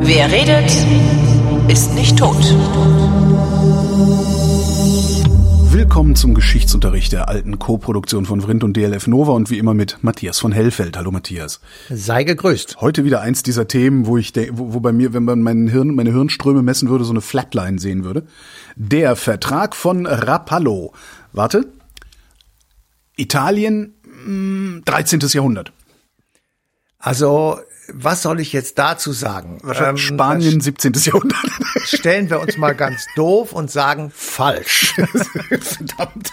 [0.00, 0.70] Wer redet,
[1.68, 2.36] ist nicht tot.
[5.72, 9.98] Willkommen zum Geschichtsunterricht der alten Co-Produktion von Vrindt und DLF Nova und wie immer mit
[10.02, 10.96] Matthias von Hellfeld.
[10.96, 11.60] Hallo Matthias.
[11.90, 12.80] Sei gegrüßt.
[12.80, 15.94] Heute wieder eins dieser Themen, wo ich wo, wo bei mir, wenn man meinen Hirn,
[15.94, 18.24] meine Hirnströme messen würde, so eine Flatline sehen würde.
[18.76, 20.92] Der Vertrag von Rapallo.
[21.32, 21.66] Warte.
[23.16, 23.94] Italien,
[24.84, 25.20] 13.
[25.20, 25.72] Hm, Jahrhundert.
[26.98, 27.58] Also
[27.92, 29.60] was soll ich jetzt dazu sagen?
[29.74, 30.92] Ähm, Spanien, 17.
[30.94, 31.38] Jahrhundert.
[31.84, 34.94] Stellen wir uns mal ganz doof und sagen falsch.
[35.60, 36.32] Verdammt.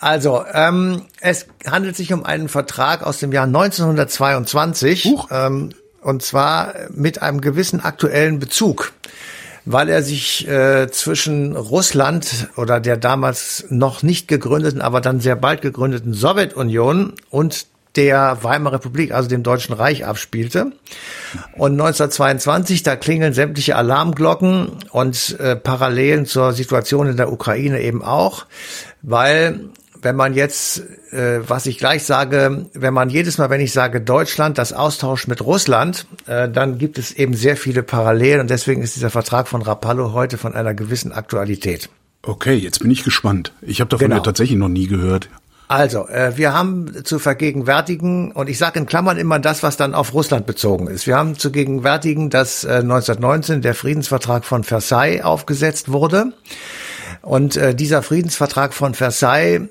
[0.00, 5.06] Also, ähm, es handelt sich um einen Vertrag aus dem Jahr 1922.
[5.06, 5.28] Huch.
[5.30, 5.70] Ähm,
[6.02, 8.92] und zwar mit einem gewissen aktuellen Bezug
[9.70, 15.36] weil er sich äh, zwischen Russland oder der damals noch nicht gegründeten, aber dann sehr
[15.36, 20.72] bald gegründeten Sowjetunion und der Weimarer Republik, also dem Deutschen Reich, abspielte.
[21.54, 28.02] Und 1922, da klingeln sämtliche Alarmglocken und äh, Parallelen zur Situation in der Ukraine eben
[28.02, 28.46] auch,
[29.02, 29.68] weil
[30.02, 30.82] wenn man jetzt,
[31.12, 35.28] äh, was ich gleich sage, wenn man jedes Mal, wenn ich sage Deutschland, das austauscht
[35.28, 39.48] mit Russland, äh, dann gibt es eben sehr viele Parallelen und deswegen ist dieser Vertrag
[39.48, 41.88] von Rapallo heute von einer gewissen Aktualität.
[42.22, 43.52] Okay, jetzt bin ich gespannt.
[43.62, 44.16] Ich habe davon genau.
[44.16, 45.28] ja tatsächlich noch nie gehört.
[45.68, 49.94] Also, äh, wir haben zu vergegenwärtigen, und ich sage in Klammern immer das, was dann
[49.94, 51.06] auf Russland bezogen ist.
[51.06, 56.32] Wir haben zu gegenwärtigen, dass äh, 1919 der Friedensvertrag von Versailles aufgesetzt wurde.
[57.22, 59.68] Und äh, dieser Friedensvertrag von Versailles,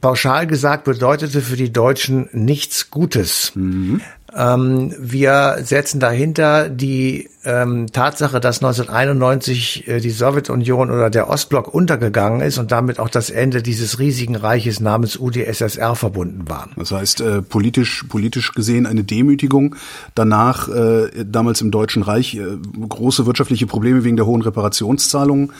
[0.00, 3.52] pauschal gesagt, bedeutete für die Deutschen nichts Gutes.
[3.54, 4.00] Mhm.
[4.36, 11.72] Ähm, wir setzen dahinter die ähm, Tatsache, dass 1991 äh, die Sowjetunion oder der Ostblock
[11.74, 16.68] untergegangen ist und damit auch das Ende dieses riesigen Reiches namens UdSSR verbunden war.
[16.76, 19.74] Das heißt, äh, politisch, politisch gesehen eine Demütigung.
[20.14, 22.44] Danach, äh, damals im Deutschen Reich, äh,
[22.88, 25.52] große wirtschaftliche Probleme wegen der hohen Reparationszahlungen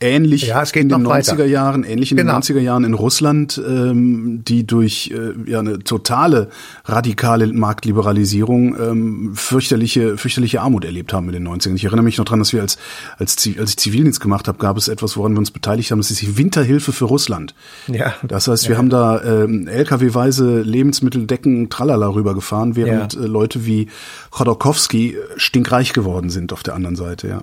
[0.00, 1.44] ähnlich ja, in den 90er weiter.
[1.44, 2.40] Jahren, ähnlich in genau.
[2.40, 6.48] den 90er Jahren in Russland, ähm, die durch äh, ja eine totale
[6.84, 11.74] radikale Marktliberalisierung ähm, fürchterliche fürchterliche Armut erlebt haben in den 90ern.
[11.74, 12.78] Ich erinnere mich noch dran, dass wir als
[13.18, 16.10] als, als ich Zivildienst gemacht habe, gab es etwas, woran wir uns beteiligt haben, das
[16.10, 17.54] ist die Winterhilfe für Russland.
[17.86, 18.14] Ja.
[18.22, 18.78] Das heißt, wir ja.
[18.78, 23.20] haben da ähm, LKW-weise Lebensmitteldecken tralala rübergefahren, während ja.
[23.20, 23.88] äh, Leute wie
[24.30, 27.42] Chodorkowski stinkreich geworden sind auf der anderen Seite, ja.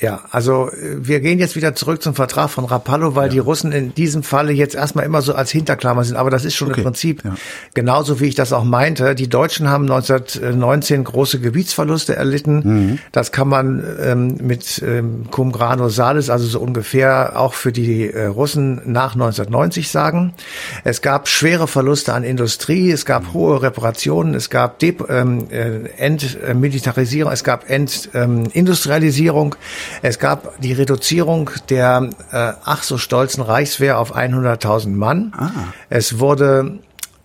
[0.00, 3.32] Ja, also äh, wir gehen jetzt wieder zurück zum Vertrag von Rapallo, weil ja.
[3.32, 6.16] die Russen in diesem Falle jetzt erstmal immer so als Hinterklammer sind.
[6.16, 6.80] Aber das ist schon okay.
[6.80, 7.34] im Prinzip ja.
[7.74, 9.16] genauso, wie ich das auch meinte.
[9.16, 12.60] Die Deutschen haben 1919 große Gebietsverluste erlitten.
[12.64, 12.98] Mhm.
[13.10, 18.08] Das kann man ähm, mit ähm, Cum grano salis, also so ungefähr auch für die
[18.08, 20.32] äh, Russen nach 1990 sagen.
[20.84, 23.32] Es gab schwere Verluste an Industrie, es gab mhm.
[23.32, 29.56] hohe Reparationen, es gab De ähm, äh, Entmilitarisierung, es gab Entindustrialisierung.
[30.02, 35.32] Es gab die Reduzierung der äh, ach so stolzen Reichswehr auf 100.000 Mann.
[35.36, 35.50] Ah.
[35.88, 36.78] Es wurde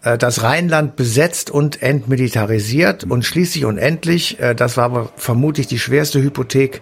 [0.03, 5.67] äh, das Rheinland besetzt und entmilitarisiert und schließlich und endlich, äh, das war aber vermutlich
[5.67, 6.81] die schwerste Hypothek,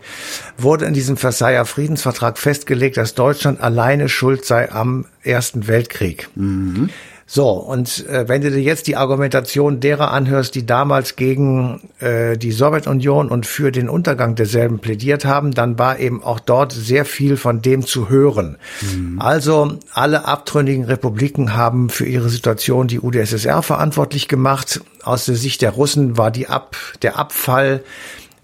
[0.57, 6.29] wurde in diesem Versailler Friedensvertrag festgelegt, dass Deutschland alleine schuld sei am Ersten Weltkrieg.
[6.35, 6.89] Mhm.
[7.33, 12.37] So, und äh, wenn du dir jetzt die Argumentation derer anhörst, die damals gegen äh,
[12.37, 17.05] die Sowjetunion und für den Untergang derselben plädiert haben, dann war eben auch dort sehr
[17.05, 18.57] viel von dem zu hören.
[18.81, 19.21] Mhm.
[19.21, 24.81] Also alle abtrünnigen Republiken haben für ihre Situation die UdSSR verantwortlich gemacht.
[25.01, 27.81] Aus der Sicht der Russen war die Ab, der Abfall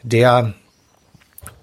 [0.02, 0.53] der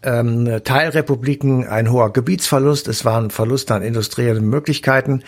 [0.05, 5.23] ähm, Teilrepubliken ein hoher Gebietsverlust, es war ein Verlust an industriellen Möglichkeiten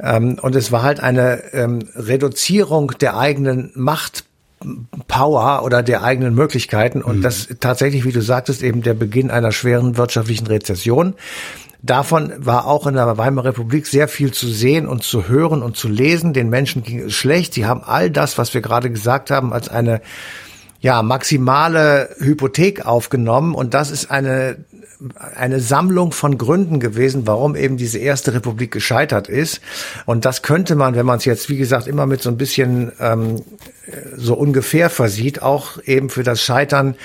[0.00, 4.24] ähm, und es war halt eine ähm, Reduzierung der eigenen Macht
[5.08, 7.22] Power oder der eigenen Möglichkeiten und mhm.
[7.22, 11.14] das tatsächlich, wie du sagtest, eben der Beginn einer schweren wirtschaftlichen Rezession.
[11.82, 15.78] Davon war auch in der Weimarer Republik sehr viel zu sehen und zu hören und
[15.78, 16.34] zu lesen.
[16.34, 17.54] Den Menschen ging es schlecht.
[17.54, 20.02] Sie haben all das, was wir gerade gesagt haben, als eine
[20.80, 24.64] ja, maximale Hypothek aufgenommen und das ist eine
[25.34, 29.60] eine Sammlung von Gründen gewesen, warum eben diese erste Republik gescheitert ist.
[30.04, 32.92] Und das könnte man, wenn man es jetzt, wie gesagt, immer mit so ein bisschen
[33.00, 33.42] ähm,
[34.16, 36.96] so ungefähr versieht, auch eben für das Scheitern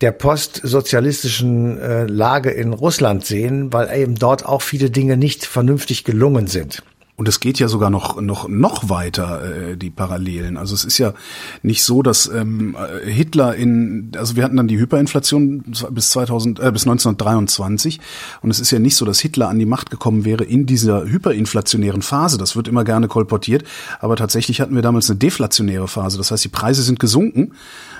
[0.00, 6.04] der postsozialistischen äh, Lage in Russland sehen, weil eben dort auch viele Dinge nicht vernünftig
[6.04, 6.82] gelungen sind.
[7.16, 10.56] Und es geht ja sogar noch noch noch weiter äh, die Parallelen.
[10.56, 11.14] Also es ist ja
[11.62, 16.72] nicht so, dass ähm, Hitler in also wir hatten dann die Hyperinflation bis 2000 äh,
[16.72, 18.00] bis 1923
[18.42, 21.04] und es ist ja nicht so, dass Hitler an die Macht gekommen wäre in dieser
[21.04, 22.36] hyperinflationären Phase.
[22.36, 23.62] Das wird immer gerne kolportiert,
[24.00, 26.18] aber tatsächlich hatten wir damals eine deflationäre Phase.
[26.18, 27.52] Das heißt, die Preise sind gesunken.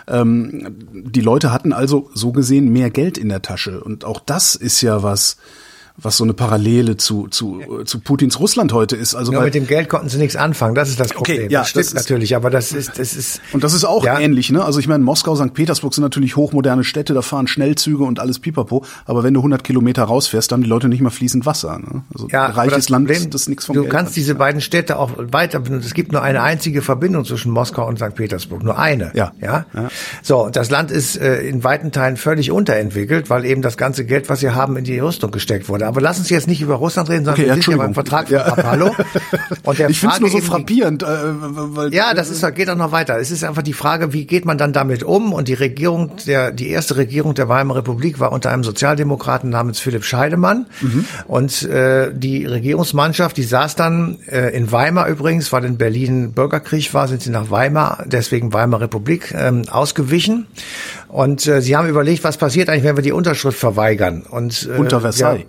[0.09, 4.57] Ähm, die Leute hatten also so gesehen mehr Geld in der Tasche und auch das
[4.57, 5.37] ist ja was
[5.97, 9.15] was so eine Parallele zu, zu, zu Putins Russland heute ist.
[9.15, 11.45] Also ja, mit dem Geld konnten sie nichts anfangen, das ist das Problem.
[11.45, 13.41] Okay, ja, das stimmt das natürlich, aber das ist, das ist.
[13.53, 14.19] Und das ist auch ja.
[14.19, 14.65] ähnlich, ne?
[14.65, 15.55] Also ich meine, Moskau, St.
[15.55, 19.63] Petersburg sind natürlich hochmoderne Städte, da fahren Schnellzüge und alles pipapo, aber wenn du 100
[19.63, 21.79] Kilometer rausfährst, dann haben die Leute nicht mal fließend Wasser.
[21.79, 22.03] Ne?
[22.13, 24.17] Also ja, reiches Land, Problem, das nichts vom Du Geld kannst hat.
[24.17, 28.17] diese beiden Städte auch weiter, es gibt nur eine einzige Verbindung zwischen Moskau und St.
[28.17, 29.13] Petersburg, nur eine.
[29.15, 29.33] Ja.
[29.41, 29.67] Ja.
[29.73, 29.89] ja.
[30.23, 34.29] So, das Land ist äh, in weiten Teilen völlig unterentwickelt, weil eben das ganze Geld,
[34.29, 35.84] was sie haben, in die Rüstung gesteckt wurde.
[35.85, 38.29] Aber lass uns jetzt nicht über Russland reden, sondern okay, wir sind ja beim Vertrag
[38.29, 38.43] von ja.
[38.43, 38.95] Rapallo.
[39.65, 41.03] Und der ich finde es nur so frappierend.
[41.03, 43.19] Äh, weil, ja, das ist, geht auch noch weiter.
[43.19, 45.33] Es ist einfach die Frage, wie geht man dann damit um?
[45.33, 49.81] Und die Regierung, der, die erste Regierung der Weimarer Republik war unter einem Sozialdemokraten namens
[49.81, 50.67] Philipp Scheidemann.
[50.81, 51.05] Mhm.
[51.27, 56.95] Und äh, die Regierungsmannschaft, die saß dann äh, in Weimar übrigens, weil in Berlin Bürgerkrieg
[56.95, 60.47] war, sind sie nach Weimar, deswegen Weimarer Republik, ähm, ausgewichen.
[61.09, 64.23] Und äh, sie haben überlegt, was passiert eigentlich, wenn wir die Unterschrift verweigern.
[64.29, 65.43] Und, äh, Unter Versailles.
[65.43, 65.47] Ja,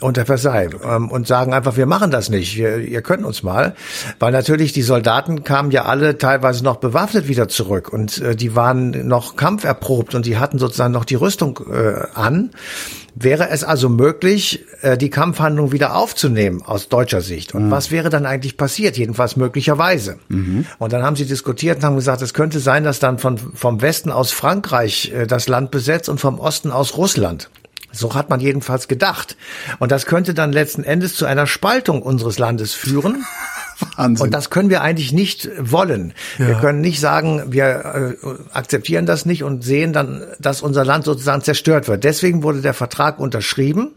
[0.00, 3.74] unter Versailles ähm, und sagen einfach, wir machen das nicht, wir, ihr könnt uns mal,
[4.18, 8.54] weil natürlich die Soldaten kamen ja alle teilweise noch bewaffnet wieder zurück und äh, die
[8.54, 12.50] waren noch kampferprobt und die hatten sozusagen noch die Rüstung äh, an.
[13.18, 17.54] Wäre es also möglich, äh, die Kampfhandlung wieder aufzunehmen aus deutscher Sicht?
[17.54, 17.70] Und mhm.
[17.70, 18.98] was wäre dann eigentlich passiert?
[18.98, 20.18] Jedenfalls möglicherweise.
[20.28, 20.66] Mhm.
[20.78, 23.80] Und dann haben sie diskutiert und haben gesagt, es könnte sein, dass dann von, vom
[23.80, 27.48] Westen aus Frankreich äh, das Land besetzt und vom Osten aus Russland.
[27.96, 29.36] So hat man jedenfalls gedacht.
[29.78, 33.24] Und das könnte dann letzten Endes zu einer Spaltung unseres Landes führen.
[33.96, 34.26] Wahnsinn.
[34.26, 36.14] Und das können wir eigentlich nicht wollen.
[36.38, 36.48] Ja.
[36.48, 41.04] Wir können nicht sagen, wir äh, akzeptieren das nicht und sehen dann, dass unser Land
[41.04, 42.04] sozusagen zerstört wird.
[42.04, 43.92] Deswegen wurde der Vertrag unterschrieben.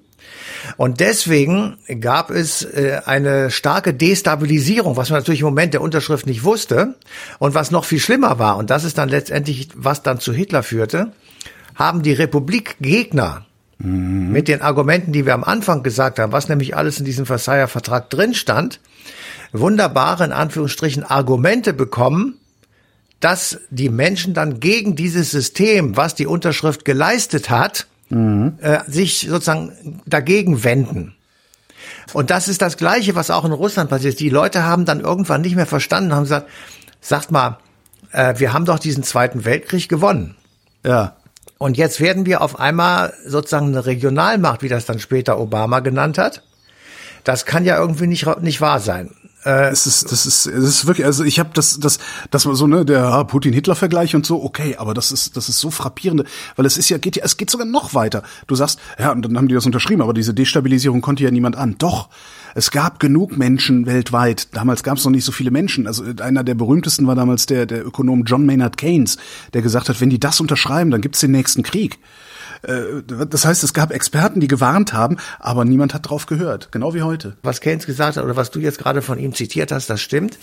[0.78, 6.26] Und deswegen gab es äh, eine starke Destabilisierung, was man natürlich im Moment der Unterschrift
[6.26, 6.96] nicht wusste.
[7.40, 10.64] Und was noch viel schlimmer war, und das ist dann letztendlich, was dann zu Hitler
[10.64, 11.14] führte,
[11.76, 13.46] haben die Republikgegner
[13.80, 14.32] Mhm.
[14.32, 17.68] Mit den Argumenten, die wir am Anfang gesagt haben, was nämlich alles in diesem Versailler
[17.68, 18.80] Vertrag drin stand,
[19.52, 22.40] wunderbare, in Anführungsstrichen, Argumente bekommen,
[23.20, 28.58] dass die Menschen dann gegen dieses System, was die Unterschrift geleistet hat, mhm.
[28.62, 31.16] äh, sich sozusagen dagegen wenden.
[32.14, 34.20] Und das ist das Gleiche, was auch in Russland passiert.
[34.20, 36.50] Die Leute haben dann irgendwann nicht mehr verstanden, haben gesagt,
[37.02, 37.60] sagt mal,
[38.12, 40.36] äh, wir haben doch diesen Zweiten Weltkrieg gewonnen.
[40.86, 41.18] Ja.
[41.60, 46.18] Und jetzt werden wir auf einmal sozusagen eine Regionalmacht, wie das dann später Obama genannt
[46.18, 46.42] hat.
[47.26, 49.12] Das kann ja irgendwie nicht, nicht wahr sein.
[49.46, 52.00] Äh, es ist, das ist, es ist wirklich, also ich habe das, das,
[52.30, 55.72] das war so ne, der Putin-Hitler-Vergleich und so, okay, aber das ist, das ist so
[55.72, 56.26] frappierende,
[56.58, 58.24] weil es ist ja, geht ja, es geht sogar noch weiter.
[58.48, 61.56] Du sagst, ja, und dann haben die das unterschrieben, aber diese Destabilisierung konnte ja niemand
[61.56, 61.76] an.
[61.78, 62.10] Doch,
[62.54, 64.56] es gab genug Menschen weltweit.
[64.56, 65.88] Damals gab es noch nicht so viele Menschen.
[65.88, 69.18] Also einer der berühmtesten war damals der, der Ökonom John Maynard Keynes,
[69.54, 72.00] der gesagt hat, wenn die das unterschreiben, dann gibt's den nächsten Krieg.
[72.64, 76.94] Äh, das heißt, es gab Experten, die gewarnt haben, aber niemand hat drauf gehört, genau
[76.94, 77.36] wie heute.
[77.44, 80.38] Was Keynes gesagt hat oder was du jetzt gerade von ihm zitiert hast, das stimmt.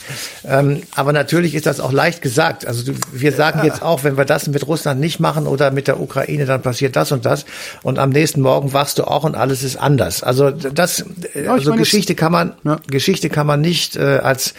[0.45, 2.67] Ähm, aber natürlich ist das auch leicht gesagt.
[2.67, 6.01] Also wir sagen jetzt auch, wenn wir das mit Russland nicht machen oder mit der
[6.01, 7.45] Ukraine, dann passiert das und das.
[7.83, 10.23] Und am nächsten Morgen wachst du auch und alles ist anders.
[10.23, 11.05] Also das,
[11.35, 12.79] ja, also meine, Geschichte kann man, ja.
[12.87, 14.55] Geschichte kann man nicht äh, als,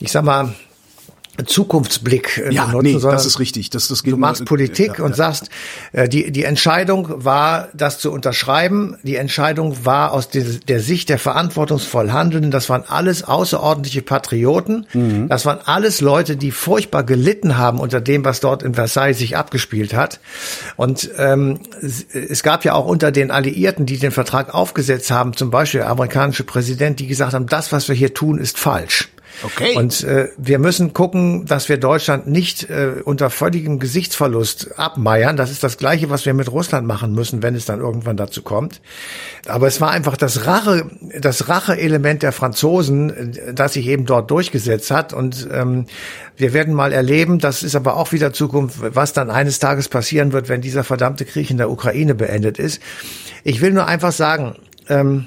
[0.00, 0.54] ich sag mal,
[1.44, 3.70] Zukunftsblick äh, ja, benutzen, nee, das ist richtig.
[3.70, 5.16] Das, das geht du machst Politik ja, und ja.
[5.16, 5.50] sagst,
[5.92, 8.96] äh, die, die Entscheidung war, das zu unterschreiben.
[9.02, 12.50] Die Entscheidung war aus der, der Sicht der verantwortungsvoll Handelnden.
[12.50, 14.86] Das waren alles außerordentliche Patrioten.
[14.92, 15.28] Mhm.
[15.28, 19.36] Das waren alles Leute, die furchtbar gelitten haben unter dem, was dort in Versailles sich
[19.36, 20.20] abgespielt hat.
[20.76, 25.50] Und ähm, es gab ja auch unter den Alliierten, die den Vertrag aufgesetzt haben, zum
[25.50, 29.08] Beispiel der amerikanische Präsident, die gesagt haben, das, was wir hier tun, ist falsch.
[29.42, 29.76] Okay.
[29.76, 35.36] Und äh, wir müssen gucken, dass wir Deutschland nicht äh, unter völligem Gesichtsverlust abmeiern.
[35.36, 38.42] Das ist das Gleiche, was wir mit Russland machen müssen, wenn es dann irgendwann dazu
[38.42, 38.80] kommt.
[39.46, 40.88] Aber es war einfach das Rache,
[41.18, 45.12] das Rache-Element der Franzosen, das sich eben dort durchgesetzt hat.
[45.12, 45.86] Und ähm,
[46.36, 50.32] wir werden mal erleben, das ist aber auch wieder Zukunft, was dann eines Tages passieren
[50.32, 52.80] wird, wenn dieser verdammte Krieg in der Ukraine beendet ist.
[53.42, 54.56] Ich will nur einfach sagen,
[54.88, 55.26] ähm,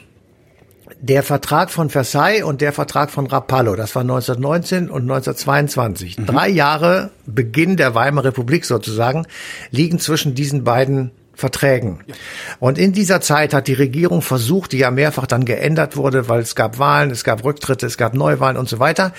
[1.00, 6.18] der Vertrag von Versailles und der Vertrag von Rapallo, das war 1919 und 1922.
[6.18, 6.26] Mhm.
[6.26, 9.26] Drei Jahre Beginn der Weimarer Republik sozusagen
[9.72, 12.00] liegen zwischen diesen beiden Verträgen.
[12.08, 12.16] Ja.
[12.60, 16.42] Und in dieser Zeit hat die Regierung versucht, die ja mehrfach dann geändert wurde, weil
[16.42, 19.14] es gab Wahlen, es gab Rücktritte, es gab Neuwahlen und so weiter,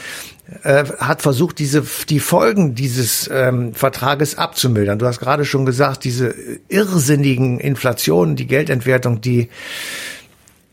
[0.65, 4.99] äh, hat versucht, diese die Folgen dieses ähm, Vertrages abzumildern.
[4.99, 6.35] Du hast gerade schon gesagt, diese
[6.69, 9.49] irrsinnigen Inflationen, die Geldentwertung, die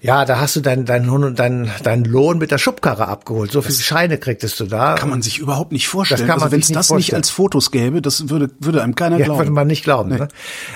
[0.05, 3.51] ja, da hast du deinen dein, dein, dein Lohn mit der Schubkarre abgeholt.
[3.51, 4.95] So viele Scheine kriegtest du da.
[4.95, 6.19] Kann man sich überhaupt nicht vorstellen.
[6.19, 6.97] Das kann man also wenn es das vorstellen.
[6.97, 9.39] nicht als Fotos gäbe, das würde, würde einem keiner ja, glauben.
[9.39, 10.11] Würde man nicht glauben.
[10.11, 10.19] Nee.
[10.19, 10.27] Ne?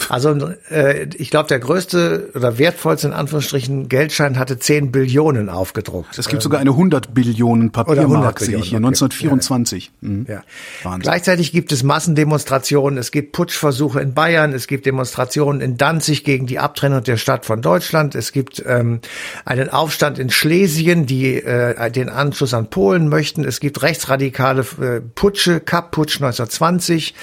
[0.09, 6.17] Also äh, ich glaube, der größte oder wertvollste in Anführungsstrichen Geldschein hatte 10 Billionen aufgedruckt.
[6.17, 8.87] Es gibt ähm, sogar eine 100 Billionen Papiermark, sehe ich hier, okay.
[8.87, 9.91] 1924.
[10.01, 10.25] Ja, mhm.
[10.27, 10.43] ja.
[10.83, 11.01] Wahnsinn.
[11.01, 16.47] Gleichzeitig gibt es Massendemonstrationen, es gibt Putschversuche in Bayern, es gibt Demonstrationen in Danzig gegen
[16.47, 19.01] die Abtrennung der Stadt von Deutschland, es gibt ähm,
[19.45, 23.43] einen Aufstand in Schlesien, die äh, den Anschluss an Polen möchten.
[23.43, 27.13] Es gibt rechtsradikale äh, Putsche, Kapp-Putsch 1920.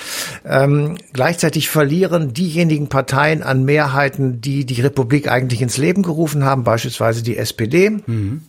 [0.44, 6.64] Ähm, gleichzeitig verlieren diejenigen Parteien an Mehrheiten, die die Republik eigentlich ins Leben gerufen haben,
[6.64, 7.90] beispielsweise die SPD.
[7.90, 8.42] Mhm.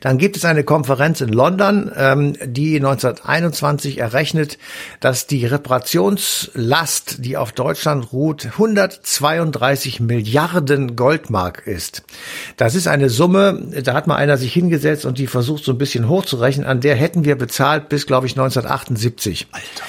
[0.00, 4.58] Dann gibt es eine Konferenz in London, ähm, die 1921 errechnet,
[5.00, 12.02] dass die Reparationslast, die auf Deutschland ruht, 132 Milliarden Goldmark ist.
[12.56, 15.78] Das ist eine Summe, da hat mal einer sich hingesetzt und die versucht so ein
[15.78, 19.48] bisschen hochzurechnen, an der hätten wir bezahlt bis, glaube ich, 1978.
[19.52, 19.84] Alter.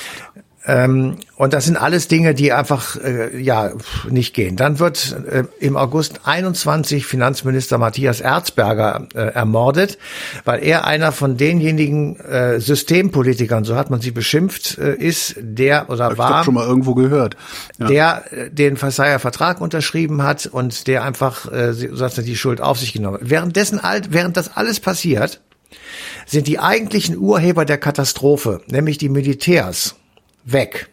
[0.67, 3.74] Ähm, und das sind alles Dinge, die einfach äh, ja
[4.10, 4.55] nicht gehen.
[4.55, 9.98] Dann wird äh, im August 21 Finanzminister Matthias Erzberger äh, ermordet,
[10.43, 15.89] weil er einer von denjenigen äh, Systempolitikern, so hat man sie beschimpft, äh, ist, der
[15.89, 17.38] oder Hab war ich schon mal irgendwo gehört,
[17.77, 17.88] ja.
[17.88, 22.93] der äh, den Versailler Vertrag unterschrieben hat und der einfach sozusagen die Schuld auf sich
[22.93, 23.29] genommen hat.
[23.29, 25.41] Währenddessen alt, während das alles passiert,
[26.25, 29.95] sind die eigentlichen Urheber der Katastrophe, nämlich die Militärs
[30.45, 30.89] weg.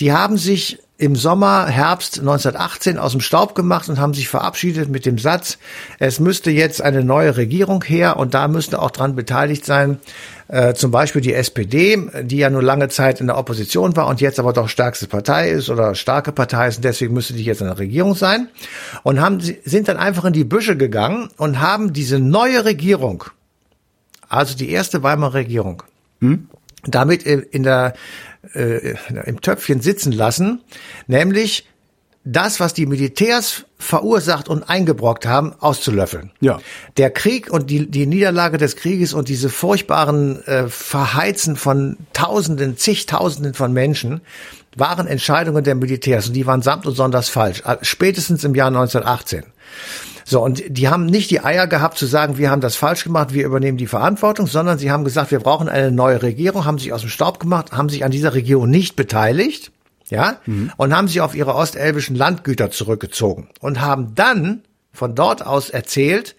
[0.00, 4.88] Die haben sich im Sommer, Herbst 1918 aus dem Staub gemacht und haben sich verabschiedet
[4.88, 5.58] mit dem Satz,
[5.98, 9.98] es müsste jetzt eine neue Regierung her und da müsste auch dran beteiligt sein,
[10.46, 14.20] äh, zum Beispiel die SPD, die ja nur lange Zeit in der Opposition war und
[14.20, 17.60] jetzt aber doch stärkste Partei ist oder starke Partei ist und deswegen müsste die jetzt
[17.60, 18.48] in der Regierung sein
[19.02, 23.24] und haben, sind dann einfach in die Büsche gegangen und haben diese neue Regierung,
[24.28, 25.82] also die erste Weimarer Regierung,
[26.20, 26.48] hm?
[26.86, 27.94] Damit in der
[28.54, 30.60] äh, im Töpfchen sitzen lassen,
[31.06, 31.66] nämlich
[32.24, 36.30] das, was die Militärs verursacht und eingebrockt haben, auszulöffeln.
[36.40, 36.58] Ja.
[36.96, 42.78] Der Krieg und die, die Niederlage des Krieges und diese furchtbaren äh, Verheizen von Tausenden,
[42.78, 44.22] zigtausenden von Menschen
[44.74, 47.62] waren Entscheidungen der Militärs und die waren samt und sonders falsch.
[47.82, 49.44] Spätestens im Jahr 1918.
[50.24, 53.34] So, und die haben nicht die Eier gehabt zu sagen, wir haben das falsch gemacht,
[53.34, 56.92] wir übernehmen die Verantwortung, sondern sie haben gesagt, wir brauchen eine neue Regierung, haben sich
[56.92, 59.70] aus dem Staub gemacht, haben sich an dieser Regierung nicht beteiligt,
[60.08, 60.72] ja, mhm.
[60.76, 64.62] und haben sich auf ihre ostelbischen Landgüter zurückgezogen und haben dann
[64.92, 66.36] von dort aus erzählt,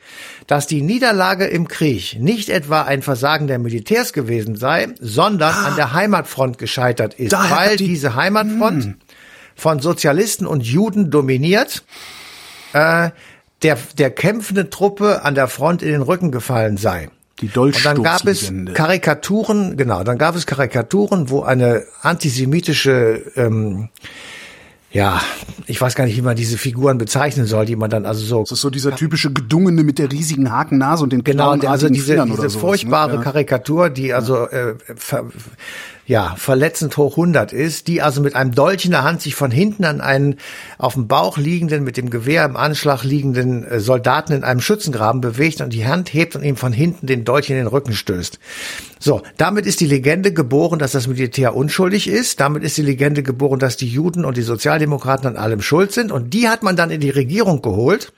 [0.48, 5.68] dass die Niederlage im Krieg nicht etwa ein Versagen der Militärs gewesen sei, sondern ah,
[5.68, 8.94] an der Heimatfront gescheitert ist, weil die, diese Heimatfront mh.
[9.56, 11.84] von Sozialisten und Juden dominiert,
[12.72, 13.10] äh,
[13.64, 17.10] der, der kämpfenden Truppe an der Front in den Rücken gefallen sei.
[17.42, 23.90] Die Und dann gab es Karikaturen, genau, dann gab es Karikaturen, wo eine antisemitische ähm,
[24.96, 25.22] ja,
[25.68, 28.40] ich weiß gar nicht, wie man diese Figuren bezeichnen soll, die man dann also so.
[28.44, 32.24] Das ist so dieser typische Gedungene mit der riesigen Hakennase und den Genau, also diese,
[32.26, 33.22] diese furchtbare ne?
[33.22, 35.26] Karikatur, die also äh, ver,
[36.08, 39.50] ja, verletzend hoch 100 ist, die also mit einem Dolch in der Hand sich von
[39.50, 40.36] hinten an einen
[40.78, 45.20] auf dem Bauch liegenden, mit dem Gewehr im Anschlag liegenden äh, Soldaten in einem Schützengraben
[45.20, 48.40] bewegt und die Hand hebt und ihm von hinten den Dolch in den Rücken stößt.
[49.00, 52.40] So, damit ist die Legende geboren, dass das Militär unschuldig ist.
[52.40, 56.12] Damit ist die Legende geboren, dass die Juden und die Sozialdemokraten an allem schuld sind.
[56.12, 58.14] Und die hat man dann in die Regierung geholt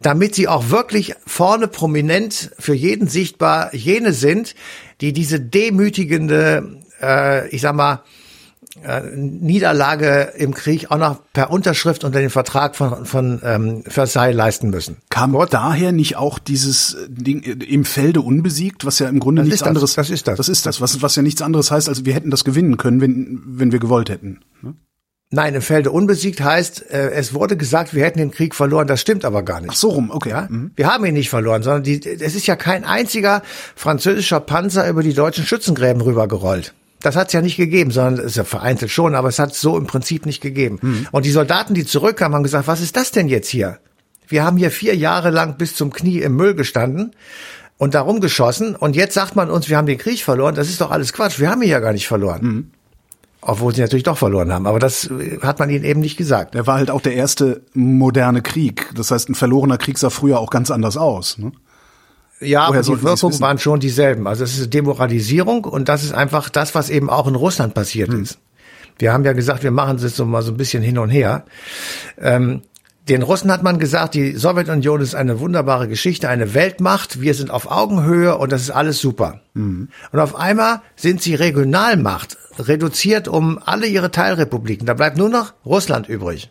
[0.00, 4.54] damit sie auch wirklich vorne prominent für jeden sichtbar jene sind,
[5.00, 8.02] die diese demütigende, äh, ich sag mal,
[8.84, 14.36] äh, Niederlage im Krieg auch noch per Unterschrift unter den Vertrag von, von ähm, Versailles
[14.36, 14.98] leisten müssen.
[15.08, 15.54] Kam Gott.
[15.54, 19.62] daher nicht auch dieses Ding äh, im Felde unbesiegt, was ja im Grunde das nichts
[19.62, 20.36] anderes das, das ist das.
[20.36, 23.00] Das ist das, was, was ja nichts anderes heißt, als wir hätten das gewinnen können,
[23.00, 24.40] wenn, wenn wir gewollt hätten.
[25.30, 25.36] Ne?
[25.36, 28.86] Nein, im Felde unbesiegt heißt, äh, es wurde gesagt, wir hätten den Krieg verloren.
[28.86, 29.70] Das stimmt aber gar nicht.
[29.72, 30.30] Ach so rum, okay.
[30.30, 30.46] Ja?
[30.48, 30.70] Mhm.
[30.76, 33.42] Wir haben ihn nicht verloren, sondern die, es ist ja kein einziger
[33.74, 36.74] französischer Panzer über die deutschen Schützengräben rübergerollt.
[37.00, 39.54] Das hat es ja nicht gegeben, sondern es ist ja vereinzelt schon, aber es hat
[39.54, 40.78] so im Prinzip nicht gegeben.
[40.80, 41.06] Mhm.
[41.12, 43.78] Und die Soldaten, die zurückkamen, haben gesagt, was ist das denn jetzt hier?
[44.28, 47.12] Wir haben hier vier Jahre lang bis zum Knie im Müll gestanden
[47.78, 50.54] und darum geschossen und jetzt sagt man uns, wir haben den Krieg verloren.
[50.54, 51.38] Das ist doch alles Quatsch.
[51.38, 52.42] Wir haben ihn ja gar nicht verloren.
[52.42, 52.70] Mhm.
[53.48, 54.66] Obwohl sie natürlich doch verloren haben.
[54.66, 56.56] Aber das äh, hat man ihnen eben nicht gesagt.
[56.56, 58.90] Er war halt auch der erste moderne Krieg.
[58.96, 61.38] Das heißt, ein verlorener Krieg sah früher auch ganz anders aus.
[61.38, 61.52] Ne?
[62.40, 64.26] Ja, Woher aber die Wirkungen waren schon dieselben.
[64.26, 68.12] Also es ist Demoralisierung und das ist einfach das, was eben auch in Russland passiert
[68.12, 68.24] hm.
[68.24, 68.38] ist.
[68.98, 71.10] Wir haben ja gesagt, wir machen es jetzt so mal so ein bisschen hin und
[71.10, 71.44] her.
[72.20, 72.62] Ähm,
[73.08, 77.50] den Russen hat man gesagt, die Sowjetunion ist eine wunderbare Geschichte, eine Weltmacht, wir sind
[77.50, 79.40] auf Augenhöhe und das ist alles super.
[79.54, 79.88] Mhm.
[80.10, 84.86] Und auf einmal sind sie Regionalmacht, reduziert um alle ihre Teilrepubliken.
[84.86, 86.50] Da bleibt nur noch Russland übrig.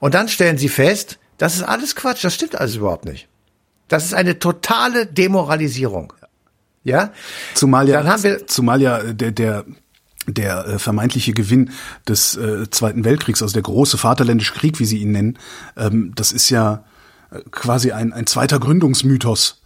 [0.00, 3.28] Und dann stellen sie fest, das ist alles Quatsch, das stimmt alles überhaupt nicht.
[3.88, 6.14] Das ist eine totale Demoralisierung.
[6.82, 7.12] Ja?
[7.54, 8.16] Zumal ja,
[8.46, 9.64] zumal ja der, der
[10.26, 11.70] der äh, vermeintliche Gewinn
[12.06, 15.38] des äh, Zweiten Weltkriegs, also der große Vaterländische Krieg, wie sie ihn nennen,
[15.76, 16.84] ähm, das ist ja
[17.30, 19.62] äh, quasi ein, ein zweiter Gründungsmythos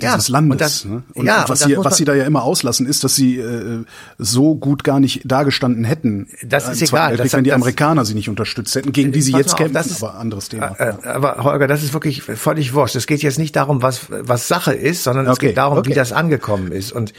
[0.00, 0.52] dieses ja, Landes.
[0.52, 1.02] Und, das, ne?
[1.14, 3.38] und, ja, und was, und sie, was sie da ja immer auslassen, ist, dass sie
[3.38, 3.84] äh,
[4.18, 6.28] so gut gar nicht dagestanden hätten.
[6.46, 7.16] Das ist egal.
[7.16, 9.74] Das, wenn die Amerikaner sie nicht unterstützt hätten, gegen die sie jetzt kämpfen.
[9.74, 10.76] Das ist, aber anderes Thema.
[10.78, 10.94] Äh.
[11.04, 12.96] Aber Holger, das ist wirklich völlig wurscht.
[12.96, 15.90] Es geht jetzt nicht darum, was, was Sache ist, sondern es okay, geht darum, okay.
[15.90, 16.92] wie das angekommen ist.
[16.92, 17.12] Und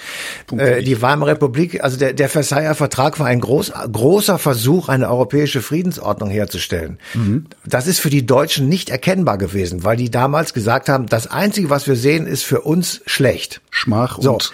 [0.56, 5.10] äh, die Weimarer Republik, also der, der Versailler Vertrag war ein groß, großer Versuch, eine
[5.10, 6.98] europäische Friedensordnung herzustellen.
[7.14, 7.46] Mhm.
[7.66, 11.70] Das ist für die Deutschen nicht erkennbar gewesen, weil die damals gesagt haben, das Einzige,
[11.70, 13.62] was wir sehen, ist für uns schlecht.
[13.72, 14.34] Schmach so.
[14.34, 14.54] und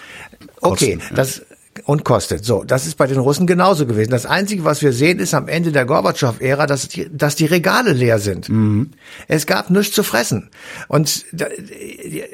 [0.61, 1.41] Okay, Kosten, das
[1.83, 2.45] und kostet.
[2.45, 4.09] So, das ist bei den Russen genauso gewesen.
[4.09, 7.91] Das Einzige, was wir sehen, ist am Ende der Gorbatschow-Ära, dass die, dass die Regale
[7.91, 8.47] leer sind.
[8.47, 8.91] Mhm.
[9.27, 10.49] Es gab nichts zu fressen.
[10.87, 11.25] Und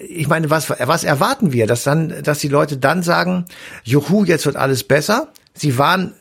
[0.07, 1.65] ich meine, was, was erwarten wir?
[1.65, 3.45] Dass dann, dass die Leute dann sagen,
[3.83, 5.29] juhu, jetzt wird alles besser.
[5.55, 6.13] Sie waren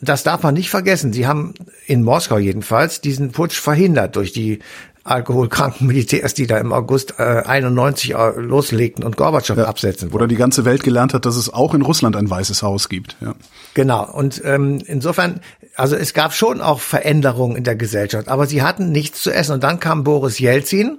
[0.00, 1.12] das darf man nicht vergessen.
[1.12, 1.52] Sie haben
[1.86, 4.60] in Moskau jedenfalls diesen Putsch verhindert durch die
[5.04, 10.16] alkoholkranken Militärs, die da im August äh, 91 äh, loslegten und Gorbatschow ja, absetzen wollten.
[10.16, 13.16] Oder die ganze Welt gelernt hat, dass es auch in Russland ein weißes Haus gibt.
[13.20, 13.34] Ja.
[13.74, 14.10] Genau.
[14.10, 15.40] Und ähm, insofern,
[15.76, 19.52] also es gab schon auch Veränderungen in der Gesellschaft, aber sie hatten nichts zu essen.
[19.52, 20.98] Und dann kam Boris Jelzin,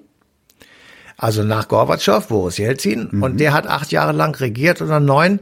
[1.18, 3.24] also nach Gorbatschow, Boris Jelzin, mhm.
[3.24, 5.40] und der hat acht Jahre lang regiert oder neun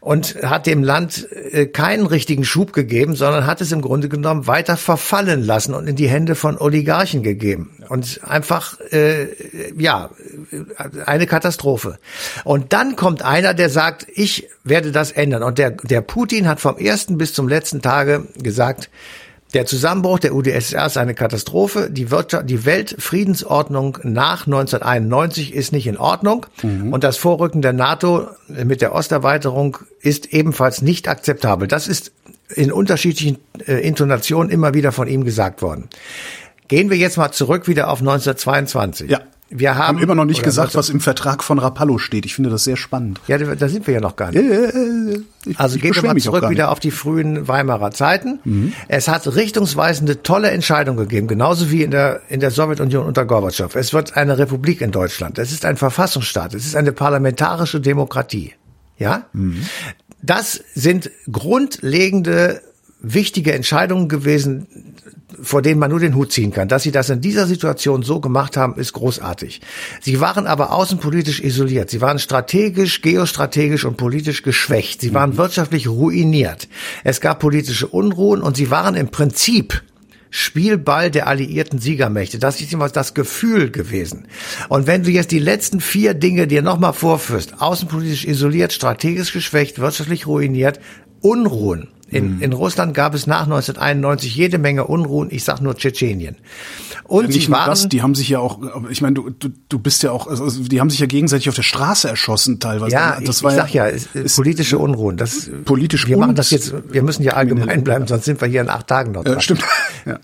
[0.00, 4.48] und hat dem Land äh, keinen richtigen Schub gegeben, sondern hat es im Grunde genommen
[4.48, 7.70] weiter verfallen lassen und in die Hände von Oligarchen gegeben.
[7.88, 9.28] Und einfach, äh,
[9.80, 10.10] ja,
[11.06, 11.98] eine Katastrophe.
[12.42, 15.44] Und dann kommt einer, der sagt, ich werde das ändern.
[15.44, 18.90] Und der, der Putin hat vom ersten bis zum letzten Tage gesagt,
[19.54, 21.90] der Zusammenbruch der UdSSR ist eine Katastrophe.
[21.90, 26.46] Die, Wirtschaft, die Weltfriedensordnung nach 1991 ist nicht in Ordnung.
[26.62, 26.92] Mhm.
[26.92, 31.68] Und das Vorrücken der NATO mit der Osterweiterung ist ebenfalls nicht akzeptabel.
[31.68, 32.12] Das ist
[32.54, 35.88] in unterschiedlichen äh, Intonationen immer wieder von ihm gesagt worden.
[36.68, 39.10] Gehen wir jetzt mal zurück wieder auf 1922.
[39.10, 39.20] Ja.
[39.54, 42.24] Wir haben, haben immer noch nicht gesagt, was im Vertrag von Rapallo steht.
[42.24, 43.20] Ich finde das sehr spannend.
[43.26, 44.42] Ja, da sind wir ja noch gar nicht.
[44.42, 48.40] Äh, ich, also gehen wir mal zurück wieder auf die frühen Weimarer Zeiten.
[48.44, 48.72] Mhm.
[48.88, 53.74] Es hat richtungsweisende tolle Entscheidungen gegeben, genauso wie in der, in der Sowjetunion unter Gorbatschow.
[53.76, 55.38] Es wird eine Republik in Deutschland.
[55.38, 56.54] Es ist ein Verfassungsstaat.
[56.54, 58.54] Es ist eine parlamentarische Demokratie.
[58.98, 59.26] Ja?
[59.32, 59.66] Mhm.
[60.22, 62.62] Das sind grundlegende
[63.02, 64.94] wichtige Entscheidungen gewesen,
[65.42, 66.68] vor denen man nur den Hut ziehen kann.
[66.68, 69.60] Dass sie das in dieser Situation so gemacht haben, ist großartig.
[70.00, 71.90] Sie waren aber außenpolitisch isoliert.
[71.90, 75.00] Sie waren strategisch, geostrategisch und politisch geschwächt.
[75.00, 75.38] Sie waren mhm.
[75.38, 76.68] wirtschaftlich ruiniert.
[77.04, 79.82] Es gab politische Unruhen und sie waren im Prinzip
[80.34, 82.38] Spielball der alliierten Siegermächte.
[82.38, 84.28] Das ist immer das Gefühl gewesen.
[84.70, 89.78] Und wenn du jetzt die letzten vier Dinge dir nochmal vorführst, außenpolitisch isoliert, strategisch geschwächt,
[89.78, 90.80] wirtschaftlich ruiniert,
[91.20, 92.42] Unruhen, in, mhm.
[92.42, 95.28] in Russland gab es nach 1991 jede Menge Unruhen.
[95.30, 96.36] Ich sag nur Tschetschenien.
[97.04, 98.58] Und ja, nicht waren, das, die haben sich ja auch,
[98.90, 101.54] ich meine, du, du, du bist ja auch, also die haben sich ja gegenseitig auf
[101.54, 102.92] der Straße erschossen teilweise.
[102.92, 105.16] Ja, das ich, war ich sag ja, ist, ist, politische Unruhen.
[105.16, 108.60] Das, politisch Wir machen das jetzt, wir müssen ja allgemein bleiben, sonst sind wir hier
[108.60, 109.34] in acht Tagen noch dran.
[109.34, 109.64] Ja, stimmt.
[110.04, 110.18] Ja.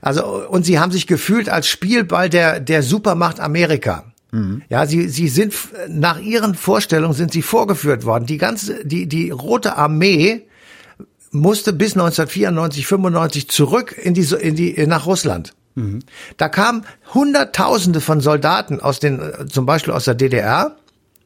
[0.00, 4.04] Also, und sie haben sich gefühlt als Spielball der, der Supermacht Amerika.
[4.30, 4.62] Mhm.
[4.68, 5.54] Ja, sie, sie sind,
[5.88, 8.24] nach ihren Vorstellungen sind sie vorgeführt worden.
[8.24, 10.47] Die ganze, die, die Rote Armee
[11.38, 15.54] musste bis 1994, 95 zurück in die, in die, nach Russland.
[15.74, 16.00] Mhm.
[16.36, 20.76] Da kamen Hunderttausende von Soldaten aus den, zum Beispiel aus der DDR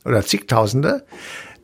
[0.05, 1.05] oder zigtausende.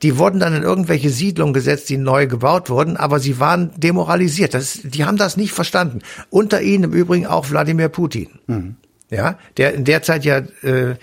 [0.03, 4.55] Die wurden dann in irgendwelche Siedlungen gesetzt, die neu gebaut wurden, aber sie waren demoralisiert.
[4.55, 6.01] Das, die haben das nicht verstanden.
[6.31, 8.29] Unter ihnen im Übrigen auch Wladimir Putin.
[8.47, 8.77] Mhm.
[9.11, 10.97] Ja, der in der Zeit ja äh,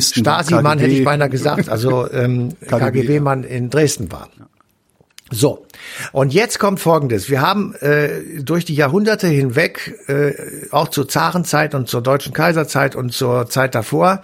[0.00, 4.28] Stasi-Mann hätte ich beinahe gesagt, also ähm, KGB-Mann in Dresden war.
[5.30, 5.66] So,
[6.12, 7.28] und jetzt kommt Folgendes.
[7.28, 10.32] Wir haben äh, durch die Jahrhunderte hinweg, äh,
[10.70, 14.22] auch zur Zarenzeit und zur deutschen Kaiserzeit und zur Zeit davor,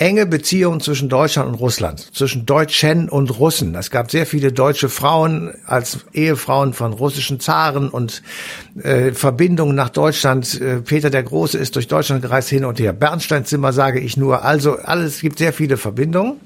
[0.00, 3.74] enge Beziehungen zwischen Deutschland und Russland, zwischen Deutschen und Russen.
[3.74, 8.22] Es gab sehr viele deutsche Frauen als Ehefrauen von russischen Zaren und
[8.82, 10.58] äh, Verbindungen nach Deutschland.
[10.58, 12.94] Äh, Peter der Große ist durch Deutschland gereist hin und her.
[12.94, 14.42] Bernsteinzimmer sage ich nur.
[14.42, 16.40] Also alles gibt sehr viele Verbindungen.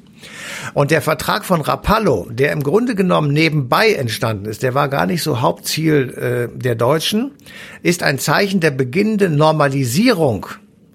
[0.74, 5.06] Und der Vertrag von Rapallo, der im Grunde genommen nebenbei entstanden ist, der war gar
[5.06, 7.32] nicht so Hauptziel äh, der Deutschen,
[7.82, 10.46] ist ein Zeichen der beginnenden Normalisierung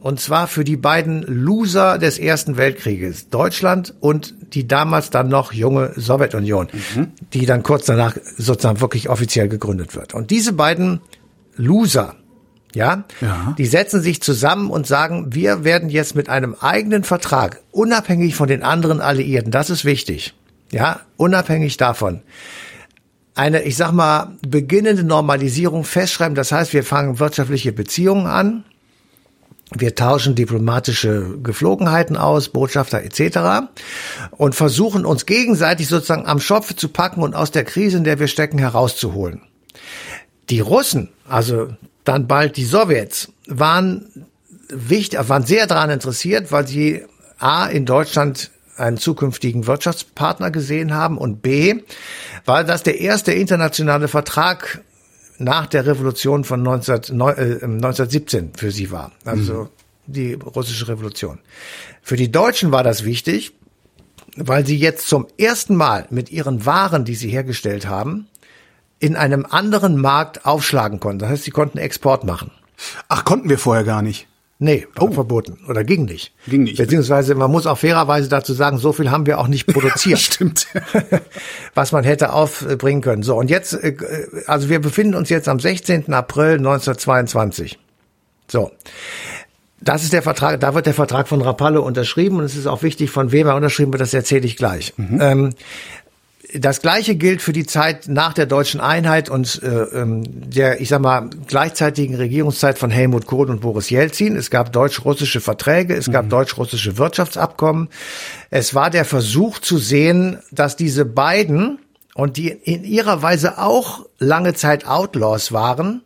[0.02, 5.52] und zwar für die beiden Loser des Ersten Weltkrieges, Deutschland und die damals dann noch
[5.52, 7.12] junge Sowjetunion, mhm.
[7.34, 10.14] die dann kurz danach sozusagen wirklich offiziell gegründet wird.
[10.14, 11.02] Und diese beiden
[11.56, 12.16] Loser,
[12.76, 17.62] ja, ja, die setzen sich zusammen und sagen, wir werden jetzt mit einem eigenen Vertrag,
[17.72, 20.34] unabhängig von den anderen Alliierten, das ist wichtig,
[20.72, 22.22] ja, unabhängig davon,
[23.36, 26.36] eine, ich sag mal, beginnende Normalisierung festschreiben.
[26.36, 28.66] Das heißt, wir fangen wirtschaftliche Beziehungen an,
[29.72, 33.70] wir tauschen diplomatische Geflogenheiten aus, Botschafter etc.
[34.32, 38.20] und versuchen uns gegenseitig sozusagen am Schopf zu packen und aus der Krise, in der
[38.20, 39.42] wir stecken, herauszuholen.
[40.50, 44.28] Die Russen, also dann bald die Sowjets, waren
[44.70, 47.04] wichtig, waren sehr daran interessiert, weil sie
[47.38, 51.82] A in Deutschland einen zukünftigen Wirtschaftspartner gesehen haben und B,
[52.46, 54.82] weil das der erste internationale Vertrag
[55.38, 57.00] nach der Revolution von 19, äh,
[57.64, 59.12] 1917 für sie war.
[59.26, 59.70] Also mhm.
[60.08, 61.40] die russische Revolution.
[62.02, 63.54] Für die Deutschen war das wichtig,
[64.36, 68.28] weil sie jetzt zum ersten Mal mit ihren Waren, die sie hergestellt haben,
[69.00, 71.20] in einem anderen Markt aufschlagen konnten.
[71.20, 72.52] Das heißt, sie konnten Export machen.
[73.08, 74.28] Ach, konnten wir vorher gar nicht.
[74.62, 75.14] Nee, war oh.
[75.14, 75.58] verboten.
[75.70, 76.34] Oder ging nicht.
[76.46, 76.78] Ging nicht.
[76.78, 80.20] Beziehungsweise, man muss auch fairerweise dazu sagen, so viel haben wir auch nicht produziert.
[80.20, 80.68] Stimmt.
[81.74, 83.24] Was man hätte aufbringen können.
[83.24, 83.96] So, und jetzt, äh,
[84.48, 86.14] also wir befinden uns jetzt am 16.
[86.14, 87.80] April 1922.
[88.50, 88.72] So.
[89.82, 92.84] Das ist der Vertrag, da wird der Vertrag von Rapallo unterschrieben und es ist auch
[92.84, 94.94] wichtig, von wem er unterschrieben wird, das erzähle ich gleich.
[94.98, 95.20] Mhm.
[95.22, 95.50] Ähm,
[96.54, 100.90] das Gleiche gilt für die Zeit nach der deutschen Einheit und äh, ähm, der, ich
[100.90, 104.36] sag mal, gleichzeitigen Regierungszeit von Helmut Kohl und Boris Jelzin.
[104.36, 106.30] Es gab deutsch-russische Verträge, es gab mhm.
[106.30, 107.90] deutsch-russische Wirtschaftsabkommen.
[108.50, 111.80] Es war der Versuch zu sehen, dass diese beiden
[112.16, 116.02] und die in ihrer Weise auch lange Zeit Outlaws waren,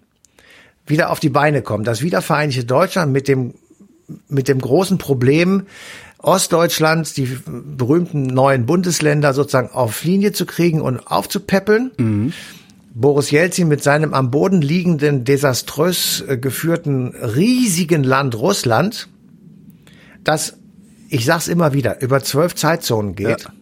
[0.85, 1.85] wieder auf die Beine kommen.
[1.85, 3.53] Das wiedervereinigte Deutschland mit dem
[4.27, 5.67] mit dem großen Problem,
[6.23, 11.91] Ostdeutschland, die berühmten neuen Bundesländer sozusagen auf Linie zu kriegen und aufzupäppeln.
[11.97, 12.33] Mhm.
[12.95, 19.09] Boris Jelzin mit seinem am Boden liegenden, desaströs äh, geführten riesigen Land Russland,
[20.23, 20.57] das,
[21.09, 23.41] ich sag's immer wieder, über zwölf Zeitzonen geht.
[23.41, 23.53] Ja.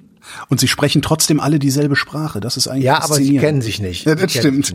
[0.50, 2.40] Und sie sprechen trotzdem alle dieselbe Sprache.
[2.40, 4.06] Das ist eigentlich Ja, aber sie kennen sich nicht.
[4.06, 4.74] Ja, das stimmt.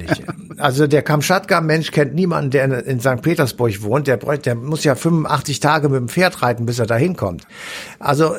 [0.58, 3.22] Also der Kamtschatka-Mensch kennt niemanden, der in, St.
[3.22, 4.06] Petersburg wohnt.
[4.06, 7.46] Der, der muss ja 85 Tage mit dem Pferd reiten, bis er dahin kommt.
[7.98, 8.34] Also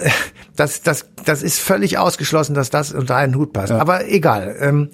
[0.56, 3.70] das, das, das ist völlig ausgeschlossen, dass das unter einen Hut passt.
[3.70, 3.80] Ja.
[3.80, 4.56] Aber egal.
[4.60, 4.90] Ähm,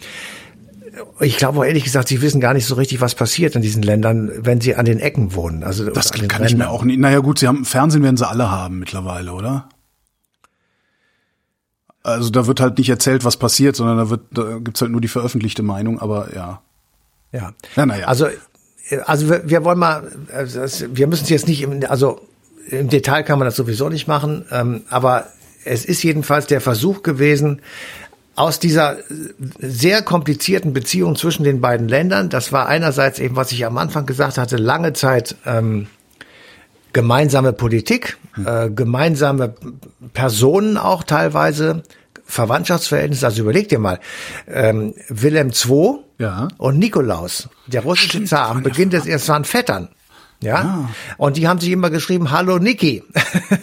[1.19, 4.31] ich glaube ehrlich gesagt, sie wissen gar nicht so richtig, was passiert in diesen Ländern,
[4.37, 5.63] wenn sie an den Ecken wohnen.
[5.63, 6.99] Also das kann ich mir auch nicht.
[6.99, 9.69] Naja gut, sie haben Fernsehen werden sie alle haben mittlerweile, oder?
[12.03, 14.99] Also da wird halt nicht erzählt, was passiert, sondern da wird, da gibt's halt nur
[14.99, 16.61] die veröffentlichte Meinung, aber ja.
[17.31, 17.53] Ja.
[17.75, 18.07] Ja, naja.
[18.07, 18.27] Also,
[19.05, 22.19] also wir, wir wollen mal, also wir müssen es jetzt nicht im, also
[22.69, 25.27] im Detail kann man das sowieso nicht machen, ähm, aber
[25.65, 27.61] es ist jedenfalls der Versuch gewesen,
[28.35, 28.97] aus dieser
[29.59, 34.05] sehr komplizierten Beziehung zwischen den beiden Ländern, das war einerseits eben, was ich am Anfang
[34.05, 35.87] gesagt hatte, lange Zeit ähm,
[36.93, 38.47] gemeinsame Politik, hm.
[38.47, 39.55] äh, gemeinsame
[40.13, 41.83] Personen auch teilweise,
[42.25, 43.25] Verwandtschaftsverhältnisse.
[43.25, 43.99] Also überleg dir mal,
[44.47, 46.47] ähm, Wilhelm II ja.
[46.57, 49.89] und Nikolaus, der russische Stimmt, Zar, am Beginn des ersten waren Vettern.
[50.43, 50.55] Ja.
[50.55, 50.89] Ah.
[51.17, 53.03] Und die haben sich immer geschrieben, hallo Niki.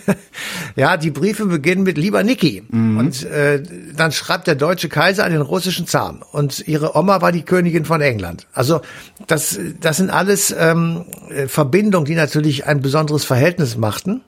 [0.77, 2.65] ja, die Briefe beginnen mit lieber Niki.
[2.69, 2.99] Mhm.
[2.99, 3.63] Und äh,
[3.97, 6.21] dann schreibt der deutsche Kaiser an den russischen Zar.
[6.33, 8.47] Und ihre Oma war die Königin von England.
[8.53, 8.81] Also
[9.27, 11.05] das, das sind alles ähm,
[11.47, 14.23] Verbindungen, die natürlich ein besonderes Verhältnis machten.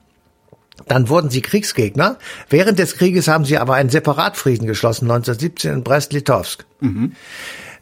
[0.87, 2.17] Dann wurden sie Kriegsgegner.
[2.49, 6.65] Während des Krieges haben sie aber einen Separatfrieden geschlossen, 1917 in Brest-Litovsk.
[6.79, 7.13] Mhm.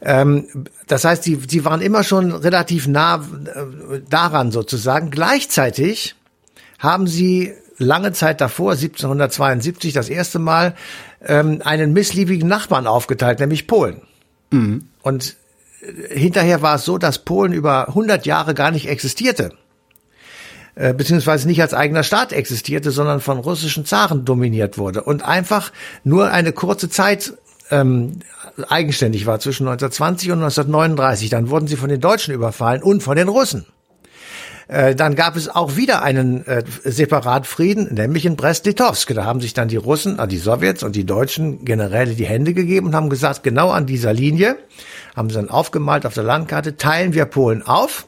[0.04, 5.10] Ähm, das heißt, sie, sie waren immer schon relativ nah äh, daran sozusagen.
[5.10, 6.16] Gleichzeitig
[6.78, 10.74] haben sie lange Zeit davor, 1772 das erste Mal,
[11.24, 14.02] ähm, einen missliebigen Nachbarn aufgeteilt, nämlich Polen.
[14.50, 14.88] Mhm.
[15.02, 15.36] Und
[15.80, 19.52] äh, hinterher war es so, dass Polen über 100 Jahre gar nicht existierte
[20.74, 25.70] äh, beziehungsweise nicht als eigener Staat existierte, sondern von russischen Zaren dominiert wurde und einfach
[26.02, 27.34] nur eine kurze Zeit
[27.70, 28.20] ähm,
[28.68, 31.30] eigenständig war zwischen 1920 und 1939.
[31.30, 33.66] Dann wurden sie von den Deutschen überfallen und von den Russen.
[34.68, 39.14] Äh, dann gab es auch wieder einen äh, Separatfrieden, nämlich in Brest-Litovsk.
[39.14, 42.54] Da haben sich dann die Russen, äh, die Sowjets und die Deutschen Generäle die Hände
[42.54, 44.56] gegeben und haben gesagt, genau an dieser Linie,
[45.16, 48.06] haben sie dann aufgemalt auf der Landkarte, teilen wir Polen auf.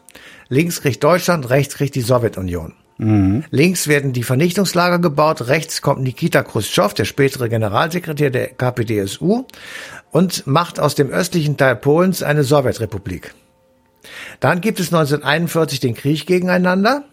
[0.49, 2.75] Links kriegt Deutschland, rechts kriegt die Sowjetunion.
[2.99, 3.45] Mhm.
[3.51, 9.45] Links werden die Vernichtungslager gebaut, rechts kommt Nikita Khrushchev, der spätere Generalsekretär der KPDSU,
[10.11, 13.35] und macht aus dem östlichen Teil Polens eine Sowjetrepublik.
[14.41, 17.05] Dann gibt es 1941 den Krieg gegeneinander.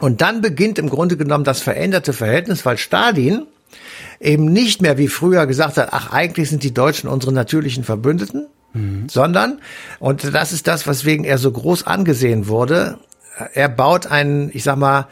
[0.00, 3.46] Und dann beginnt im Grunde genommen das veränderte Verhältnis, weil Stalin
[4.20, 8.46] eben nicht mehr wie früher gesagt hat, ach, eigentlich sind die Deutschen unsere natürlichen Verbündeten,
[8.72, 9.08] mhm.
[9.08, 9.60] sondern,
[9.98, 12.98] und das ist das, weswegen er so groß angesehen wurde,
[13.54, 15.08] er baut einen, ich sag mal,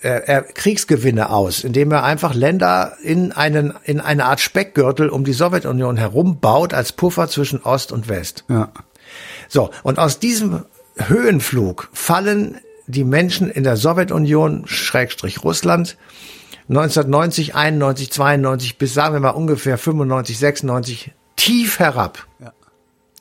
[0.00, 5.32] er Kriegsgewinne aus, indem er einfach Länder in einen in eine Art Speckgürtel um die
[5.32, 8.44] Sowjetunion herum baut als Puffer zwischen Ost und West.
[8.48, 8.72] Ja.
[9.48, 10.64] So und aus diesem
[10.96, 15.96] Höhenflug fallen die Menschen in der Sowjetunion Schrägstrich Russland
[16.68, 22.26] 1990, 91, 92 bis sagen wir mal ungefähr 95, 96 tief herab.
[22.40, 22.52] Ja.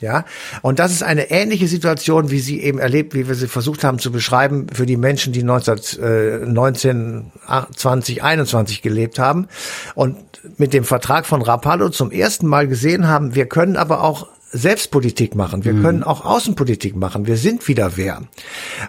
[0.02, 0.26] Ja,
[0.64, 4.00] und das ist eine ähnliche Situation, wie sie eben erlebt, wie wir sie versucht haben
[4.00, 7.32] zu beschreiben für die Menschen, die 1919,
[7.76, 9.48] 20, 21 gelebt haben
[9.94, 10.18] und
[10.58, 15.36] mit dem Vertrag von Rapallo zum ersten Mal gesehen haben, wir können aber auch Selbstpolitik
[15.36, 15.64] machen.
[15.64, 15.84] Wir mhm.
[15.84, 17.26] können auch Außenpolitik machen.
[17.26, 18.24] Wir sind wieder wer.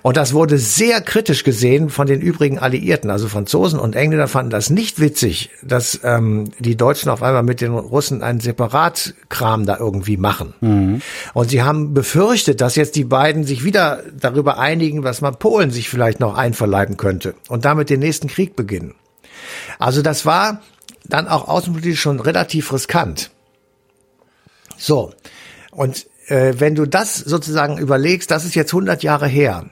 [0.02, 3.10] Und das wurde sehr kritisch gesehen von den übrigen Alliierten.
[3.10, 7.60] Also Franzosen und Engländer fanden das nicht witzig, dass ähm, die Deutschen auf einmal mit
[7.60, 10.54] den Russen einen Separatkram da irgendwie machen.
[10.60, 11.02] Mhm.
[11.32, 15.70] Und sie haben befürchtet, dass jetzt die beiden sich wieder darüber einigen, was man Polen
[15.70, 18.94] sich vielleicht noch einverleiben könnte und damit den nächsten Krieg beginnen.
[19.78, 20.60] Also das war
[21.04, 23.30] dann auch außenpolitisch schon relativ riskant.
[24.76, 25.12] So.
[25.72, 29.66] Und äh, wenn du das sozusagen überlegst, das ist jetzt 100 Jahre her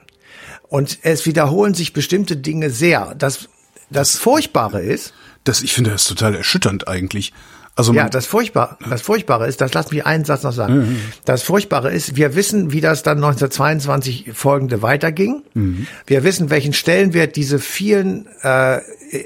[0.67, 3.15] und es wiederholen sich bestimmte Dinge sehr.
[3.17, 3.47] Das,
[3.89, 5.13] das Furchtbare ist.
[5.43, 7.33] Das, ich finde das total erschütternd eigentlich.
[7.75, 10.79] Also ja, das Furchtbare, das Furchtbare ist, das lass mich einen Satz noch sagen.
[10.79, 11.01] Mhm.
[11.23, 15.43] Das Furchtbare ist, wir wissen, wie das dann 1922 folgende weiterging.
[15.53, 15.87] Mhm.
[16.05, 18.81] Wir wissen, welchen Stellenwert diese vielen äh,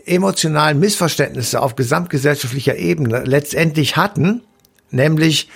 [0.05, 4.41] emotionalen Missverständnisse auf gesamtgesellschaftlicher Ebene letztendlich hatten,
[4.91, 5.49] nämlich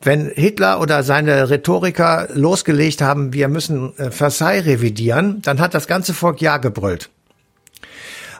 [0.00, 5.86] wenn Hitler oder seine Rhetoriker losgelegt haben, wir müssen äh, Versailles revidieren, dann hat das
[5.86, 7.10] ganze Volk Ja gebrüllt.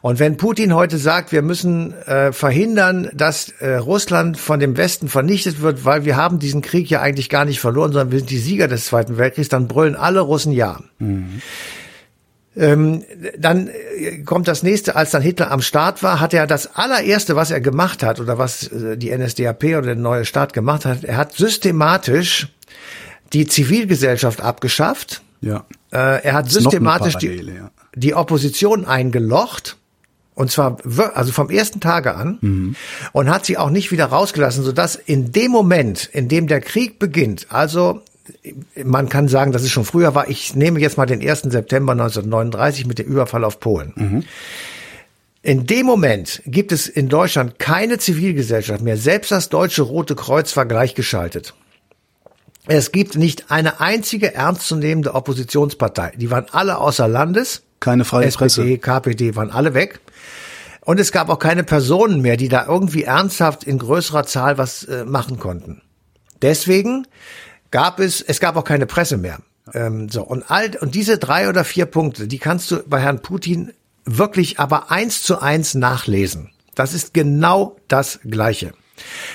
[0.01, 5.09] Und wenn Putin heute sagt, wir müssen äh, verhindern, dass äh, Russland von dem Westen
[5.09, 8.31] vernichtet wird, weil wir haben diesen Krieg ja eigentlich gar nicht verloren, sondern wir sind
[8.31, 10.79] die Sieger des Zweiten Weltkriegs, dann brüllen alle Russen ja.
[10.99, 11.43] Mhm.
[12.59, 13.05] Ähm,
[13.39, 17.37] dann äh, kommt das nächste, als dann Hitler am Start war, hat er das allererste,
[17.37, 21.05] was er gemacht hat oder was äh, die NSDAP oder der neue Staat gemacht hat,
[21.05, 22.49] er hat systematisch
[23.33, 25.23] die Zivilgesellschaft abgeschafft.
[25.41, 25.67] Ja.
[25.93, 27.71] Äh, er hat systematisch die, ja.
[27.95, 29.77] die Opposition eingelocht.
[30.35, 30.79] Und zwar
[31.15, 32.77] also vom ersten Tage an mhm.
[33.13, 37.01] und hat sie auch nicht wieder rausgelassen, sodass in dem Moment, in dem der Krieg
[37.01, 38.03] beginnt, also
[38.85, 40.29] man kann sagen, dass es schon früher war.
[40.29, 41.43] Ich nehme jetzt mal den 1.
[41.43, 43.93] September 1939 mit dem Überfall auf Polen.
[43.97, 44.25] Mhm.
[45.43, 48.97] In dem Moment gibt es in Deutschland keine Zivilgesellschaft mehr.
[48.97, 51.55] Selbst das Deutsche Rote Kreuz war gleichgeschaltet.
[52.67, 56.13] Es gibt nicht eine einzige ernstzunehmende Oppositionspartei.
[56.17, 57.63] Die waren alle außer Landes.
[57.81, 58.79] Keine freie SPD, Presse.
[58.79, 60.01] KPD waren alle weg.
[60.85, 64.85] Und es gab auch keine Personen mehr, die da irgendwie ernsthaft in größerer Zahl was
[64.85, 65.83] äh, machen konnten.
[66.43, 67.07] Deswegen
[67.71, 69.39] gab es, es gab auch keine Presse mehr.
[69.75, 73.21] Ähm, so, und all, und diese drei oder vier Punkte, die kannst du bei Herrn
[73.21, 73.73] Putin
[74.05, 76.51] wirklich aber eins zu eins nachlesen.
[76.75, 78.73] Das ist genau das Gleiche.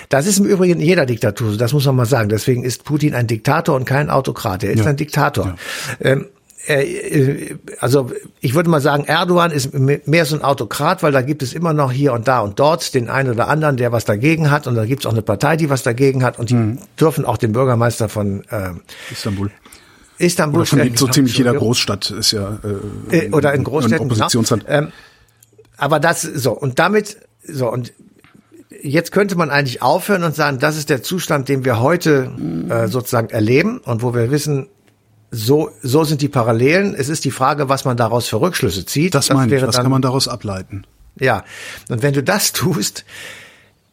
[0.10, 2.30] Das ist im Übrigen in jeder Diktatur das muss man mal sagen.
[2.30, 4.63] Deswegen ist Putin ein Diktator und kein Autokrat.
[4.63, 4.88] Er ist ja.
[4.88, 5.56] ein Diktator.
[6.00, 6.12] Ja.
[6.12, 6.26] Ähm, äh,
[7.80, 11.54] also ich würde mal sagen, Erdogan ist mehr so ein Autokrat, weil da gibt es
[11.54, 14.65] immer noch hier und da und dort den einen oder anderen, der was dagegen hat
[14.65, 16.80] und da gibt es auch eine Partei, die was dagegen hat und die mhm.
[16.97, 18.71] dürfen auch den Bürgermeister von äh,
[19.12, 19.52] Istanbul
[20.17, 22.60] Istanbul oder von so ziemlich jeder Großstadt ist ja
[23.10, 24.65] äh, äh oder in Großstädten Oppositionsland.
[24.65, 24.78] Genau.
[24.78, 24.91] Ähm,
[25.76, 27.91] aber das so und damit so und
[28.82, 32.32] jetzt könnte man eigentlich aufhören und sagen, das ist der Zustand, den wir heute
[32.69, 34.67] äh, sozusagen erleben und wo wir wissen,
[35.34, 36.93] so, so sind die Parallelen.
[36.93, 39.15] Es ist die Frage, was man daraus für Rückschlüsse zieht.
[39.15, 39.62] Das, das meine ich.
[39.63, 40.86] Was dann, kann man daraus ableiten?
[41.19, 41.43] Ja.
[41.89, 43.04] Und wenn du das tust,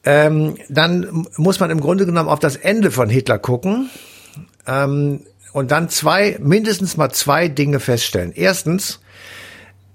[0.05, 3.89] ähm, dann muss man im Grunde genommen auf das Ende von Hitler gucken
[4.67, 8.33] ähm, und dann zwei, mindestens mal zwei Dinge feststellen.
[8.35, 9.01] Erstens,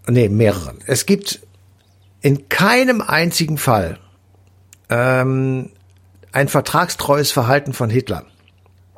[0.07, 0.73] nee, mehrere.
[0.87, 1.41] Es gibt
[2.21, 3.99] in keinem einzigen Fall
[4.89, 5.69] ähm,
[6.31, 8.25] ein vertragstreues Verhalten von Hitler.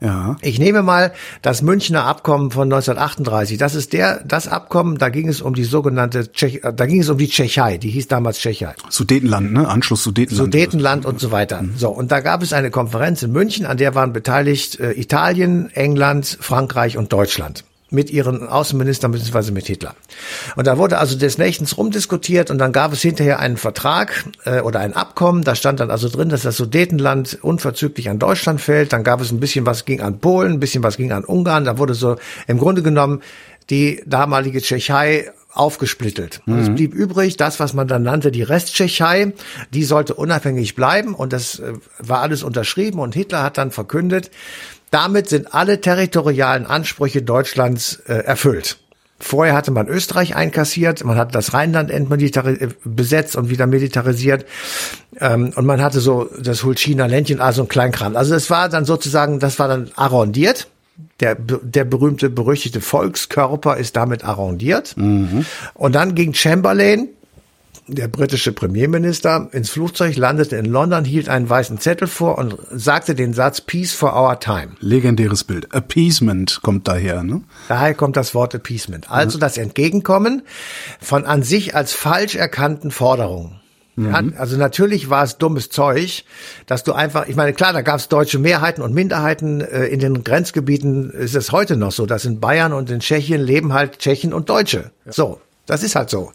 [0.02, 0.36] Ja.
[0.42, 3.58] Ich nehme mal das Münchner Abkommen von 1938.
[3.58, 7.10] Das ist der, das Abkommen, da ging es um die sogenannte Tschech, da ging es
[7.10, 8.76] um die Tschechei, die hieß damals Tschechei.
[8.90, 9.68] Sudetenland, ne?
[9.68, 10.54] Anschluss Sudetenland.
[10.54, 11.62] Sudetenland und so weiter.
[11.62, 11.74] Mhm.
[11.78, 11.90] So.
[11.90, 16.38] Und da gab es eine Konferenz in München, an der waren beteiligt äh, Italien, England,
[16.40, 19.52] Frankreich und Deutschland mit ihren Außenministern bzw.
[19.52, 19.96] mit Hitler.
[20.56, 24.60] Und da wurde also des Nächtens rumdiskutiert und dann gab es hinterher einen Vertrag äh,
[24.60, 25.44] oder ein Abkommen.
[25.44, 28.94] Da stand dann also drin, dass das Sudetenland unverzüglich an Deutschland fällt.
[28.94, 31.64] Dann gab es ein bisschen was ging an Polen, ein bisschen was ging an Ungarn.
[31.64, 33.22] Da wurde so im Grunde genommen
[33.70, 36.42] die damalige Tschechei aufgesplittelt.
[36.46, 36.60] Mhm.
[36.60, 39.34] es blieb übrig, das, was man dann nannte, die Resttschechei,
[39.74, 44.30] die sollte unabhängig bleiben und das äh, war alles unterschrieben und Hitler hat dann verkündet,
[44.92, 48.78] damit sind alle territorialen Ansprüche Deutschlands äh, erfüllt.
[49.20, 54.46] Vorher hatte man Österreich einkassiert, man hat das Rheinland äh, besetzt und wieder militarisiert
[55.20, 58.16] ähm, und man hatte so das Hulchiner Ländchen, also ein Kleinkram.
[58.16, 60.68] Also es war dann sozusagen, das war dann arrondiert.
[61.20, 64.98] Der, der berühmte, berüchtigte Volkskörper ist damit arrondiert.
[64.98, 65.46] Mhm.
[65.76, 67.10] Und dann ging Chamberlain,
[67.88, 73.16] der britische Premierminister ins Flugzeug, landete in London, hielt einen weißen Zettel vor und sagte
[73.16, 74.70] den Satz Peace for our time.
[74.80, 75.74] Legendäres Bild.
[75.74, 77.42] Appeasement kommt daher, ne?
[77.68, 79.10] Daher kommt das Wort Appeasement.
[79.10, 80.44] Also das Entgegenkommen
[81.00, 83.60] von an sich als falsch erkannten Forderungen.
[83.98, 84.36] Mhm.
[84.38, 86.24] also natürlich war es dummes Zeug,
[86.68, 89.62] dass du einfach, ich meine, klar, da gab es deutsche Mehrheiten und Minderheiten.
[89.62, 93.42] Äh, in den Grenzgebieten ist es heute noch so, dass in Bayern und in Tschechien
[93.42, 94.92] leben halt Tschechen und Deutsche.
[95.06, 95.12] Ja.
[95.12, 95.42] So.
[95.68, 96.32] Das ist halt so.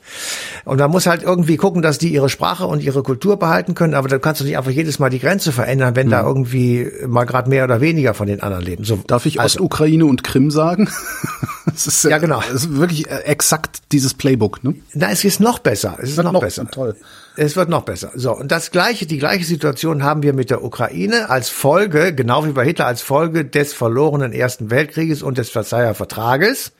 [0.64, 3.94] Und man muss halt irgendwie gucken, dass die ihre Sprache und ihre Kultur behalten können,
[3.94, 6.10] aber dann kannst du nicht einfach jedes Mal die Grenze verändern, wenn mhm.
[6.10, 8.84] da irgendwie mal gerade mehr oder weniger von den anderen leben.
[8.84, 9.58] So, Darf ich also.
[9.58, 10.88] Ostukraine und Krim sagen?
[11.66, 12.40] das ist, ja, genau.
[12.40, 14.74] Das ist wirklich äh, exakt dieses Playbook, ne?
[14.92, 15.96] Na, es ist noch besser.
[16.00, 16.70] Es ist noch, noch besser.
[16.70, 16.94] Toll.
[17.34, 18.10] Es wird noch besser.
[18.14, 22.44] So, und das gleiche, die gleiche Situation haben wir mit der Ukraine als Folge, genau
[22.44, 26.72] wie bei Hitler, als Folge des verlorenen Ersten Weltkrieges und des Versailler Vertrages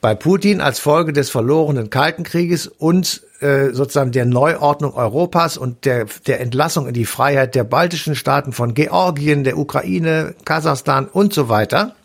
[0.00, 5.84] bei Putin als Folge des verlorenen Kalten Krieges und äh, sozusagen der Neuordnung Europas und
[5.84, 11.34] der, der Entlassung in die Freiheit der baltischen Staaten von Georgien, der Ukraine, Kasachstan und
[11.34, 11.96] so weiter.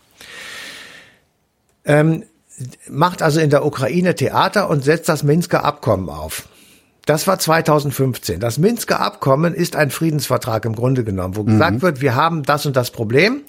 [1.86, 2.24] Ähm,
[2.89, 6.48] macht also in der Ukraine Theater und setzt das Minsker Abkommen auf.
[7.06, 8.39] Das war 2015.
[8.39, 11.48] Das Minsker Abkommen ist ein Friedensvertrag im Grunde genommen, wo mhm.
[11.48, 13.41] gesagt wird, wir haben das und das Problem.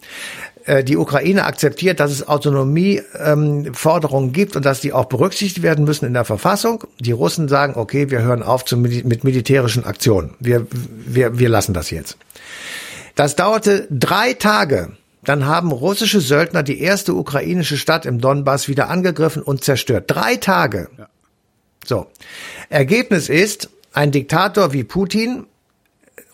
[0.66, 5.84] Äh, die Ukraine akzeptiert, dass es Autonomieforderungen ähm, gibt und dass die auch berücksichtigt werden
[5.84, 6.84] müssen in der Verfassung.
[6.98, 10.34] Die Russen sagen, okay, wir hören auf zu, mit militärischen Aktionen.
[10.38, 12.18] Wir, wir, wir lassen das jetzt.
[13.14, 14.90] Das dauerte drei Tage.
[15.24, 20.04] Dann haben russische Söldner die erste ukrainische Stadt im Donbass wieder angegriffen und zerstört.
[20.08, 20.88] Drei Tage.
[20.98, 21.08] Ja.
[21.86, 22.06] So.
[22.68, 25.46] Ergebnis ist, ein Diktator wie Putin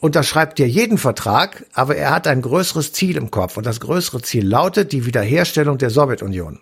[0.00, 3.56] unterschreibt ja jeden Vertrag, aber er hat ein größeres Ziel im Kopf.
[3.56, 6.58] Und das größere Ziel lautet die Wiederherstellung der Sowjetunion.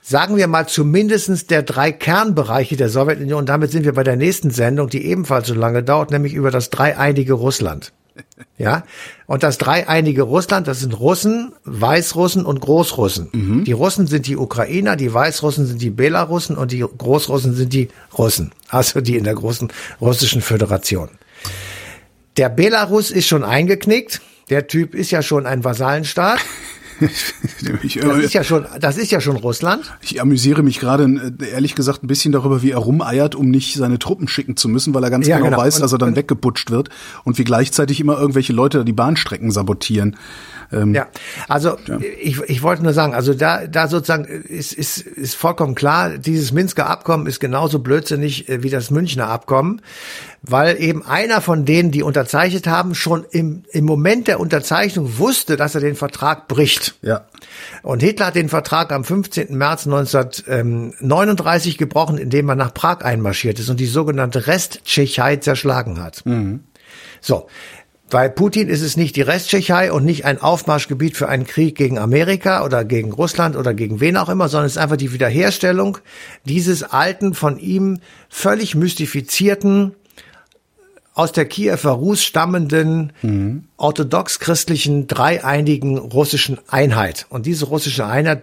[0.00, 3.44] Sagen wir mal zumindestens der drei Kernbereiche der Sowjetunion.
[3.44, 6.70] Damit sind wir bei der nächsten Sendung, die ebenfalls so lange dauert, nämlich über das
[6.70, 7.92] dreieinige Russland.
[8.58, 8.84] Ja,
[9.26, 13.28] und das dreieinige Russland, das sind Russen, Weißrussen und Großrussen.
[13.32, 13.64] Mhm.
[13.64, 17.90] Die Russen sind die Ukrainer, die Weißrussen sind die Belarussen und die Großrussen sind die
[18.16, 21.10] Russen, also die in der großen russischen Föderation.
[22.38, 24.22] Der Belarus ist schon eingeknickt.
[24.48, 26.40] Der Typ ist ja schon ein Vasallenstaat.
[27.00, 29.96] das ist ja schon, das ist ja schon Russland.
[30.00, 33.74] Ich amüsiere mich gerade äh, ehrlich gesagt ein bisschen darüber, wie er rumeiert, um nicht
[33.74, 36.16] seine Truppen schicken zu müssen, weil er ganz ja, genau, genau, weiß, dass er dann
[36.16, 36.88] weggeputscht wird
[37.24, 40.16] und wie gleichzeitig immer irgendwelche Leute die Bahnstrecken sabotieren.
[40.72, 41.06] Ähm, ja,
[41.48, 41.98] also ja.
[42.20, 46.52] Ich, ich wollte nur sagen, also da, da sozusagen ist, ist, ist vollkommen klar, dieses
[46.52, 49.82] Minsker Abkommen ist genauso blödsinnig äh, wie das Münchner Abkommen,
[50.42, 55.56] weil eben einer von denen, die unterzeichnet haben, schon im, im Moment der Unterzeichnung wusste,
[55.56, 56.96] dass er den Vertrag bricht.
[57.02, 57.26] Ja.
[57.82, 59.56] Und Hitler hat den Vertrag am 15.
[59.56, 66.24] März 1939 gebrochen, indem er nach Prag einmarschiert ist und die sogenannte Resttschechei zerschlagen hat.
[66.26, 66.64] Mhm.
[67.20, 67.48] So,
[68.08, 71.98] bei Putin ist es nicht die Resttschechei und nicht ein Aufmarschgebiet für einen Krieg gegen
[71.98, 75.98] Amerika oder gegen Russland oder gegen wen auch immer, sondern es ist einfach die Wiederherstellung
[76.44, 79.92] dieses alten, von ihm völlig mystifizierten,
[81.14, 83.64] aus der Kiewer Rus stammenden mhm.
[83.78, 87.26] orthodox-christlichen dreieinigen russischen Einheit.
[87.30, 88.42] Und diese russische Einheit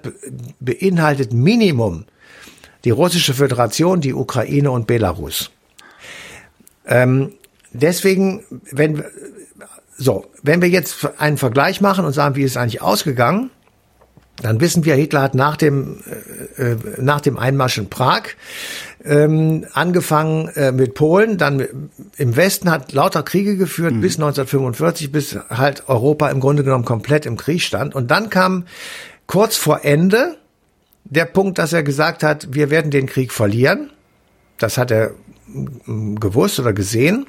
[0.59, 2.05] beinhaltet Minimum
[2.83, 5.51] die russische Föderation, die Ukraine und Belarus.
[6.87, 7.33] Ähm,
[7.73, 9.03] deswegen, wenn
[9.97, 13.51] so, wenn wir jetzt einen Vergleich machen und sagen, wie ist es eigentlich ausgegangen,
[14.41, 16.01] dann wissen wir, Hitler hat nach dem,
[16.57, 18.23] äh, äh, nach dem Einmarsch in Prag
[19.05, 24.01] ähm, angefangen äh, mit Polen, dann im Westen hat lauter Kriege geführt mhm.
[24.01, 27.93] bis 1945, bis halt Europa im Grunde genommen komplett im Krieg stand.
[27.93, 28.65] Und dann kam
[29.27, 30.37] kurz vor Ende
[31.03, 33.91] der Punkt, dass er gesagt hat, wir werden den Krieg verlieren.
[34.57, 35.11] Das hat er
[35.47, 37.27] mm, gewusst oder gesehen.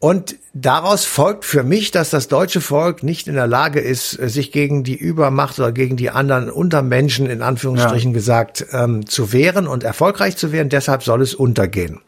[0.00, 4.52] Und daraus folgt für mich, dass das deutsche Volk nicht in der Lage ist, sich
[4.52, 8.14] gegen die Übermacht oder gegen die anderen Untermenschen in Anführungsstrichen ja.
[8.14, 10.68] gesagt ähm, zu wehren und erfolgreich zu werden.
[10.68, 12.00] Deshalb soll es untergehen.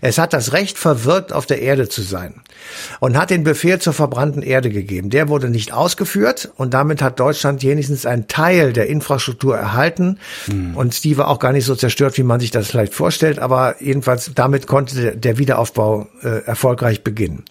[0.00, 2.42] Es hat das Recht verwirkt, auf der Erde zu sein
[3.00, 5.10] und hat den Befehl zur verbrannten Erde gegeben.
[5.10, 10.76] Der wurde nicht ausgeführt und damit hat Deutschland wenigstens einen Teil der Infrastruktur erhalten mhm.
[10.76, 13.82] und die war auch gar nicht so zerstört, wie man sich das vielleicht vorstellt, aber
[13.82, 17.44] jedenfalls damit konnte der Wiederaufbau äh, erfolgreich beginnen.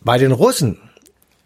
[0.00, 0.78] Bei den Russen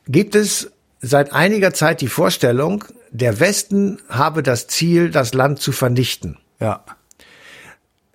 [0.09, 0.70] gibt es
[1.01, 6.39] seit einiger Zeit die Vorstellung, der Westen habe das Ziel, das Land zu vernichten.
[6.61, 6.85] Ja.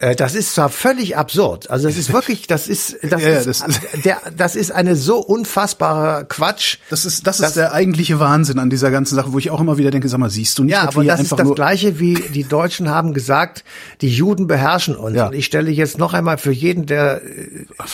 [0.02, 1.70] Äh, das ist zwar völlig absurd.
[1.70, 4.96] Also das ist wirklich, das ist, das, ja, ist, das ist, der, das ist eine
[4.96, 6.80] so unfassbare Quatsch.
[6.90, 9.78] Das ist, das ist der eigentliche Wahnsinn an dieser ganzen Sache, wo ich auch immer
[9.78, 10.74] wieder denke, sag mal, siehst du nicht?
[10.74, 13.64] Ja, aber das ist das Gleiche wie die Deutschen haben gesagt,
[14.02, 15.16] die Juden beherrschen uns.
[15.16, 15.28] Ja.
[15.28, 17.22] Und ich stelle jetzt noch einmal für jeden, der,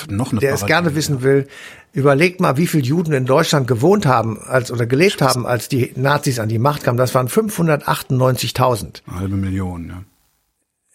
[0.10, 1.48] noch der es gerne wissen will,
[1.94, 5.94] Überlegt mal, wie viele Juden in Deutschland gewohnt haben als oder gelebt haben, als die
[5.96, 6.98] Nazis an die Macht kamen.
[6.98, 9.02] Das waren 598.000.
[9.08, 10.04] Eine halbe Million, ja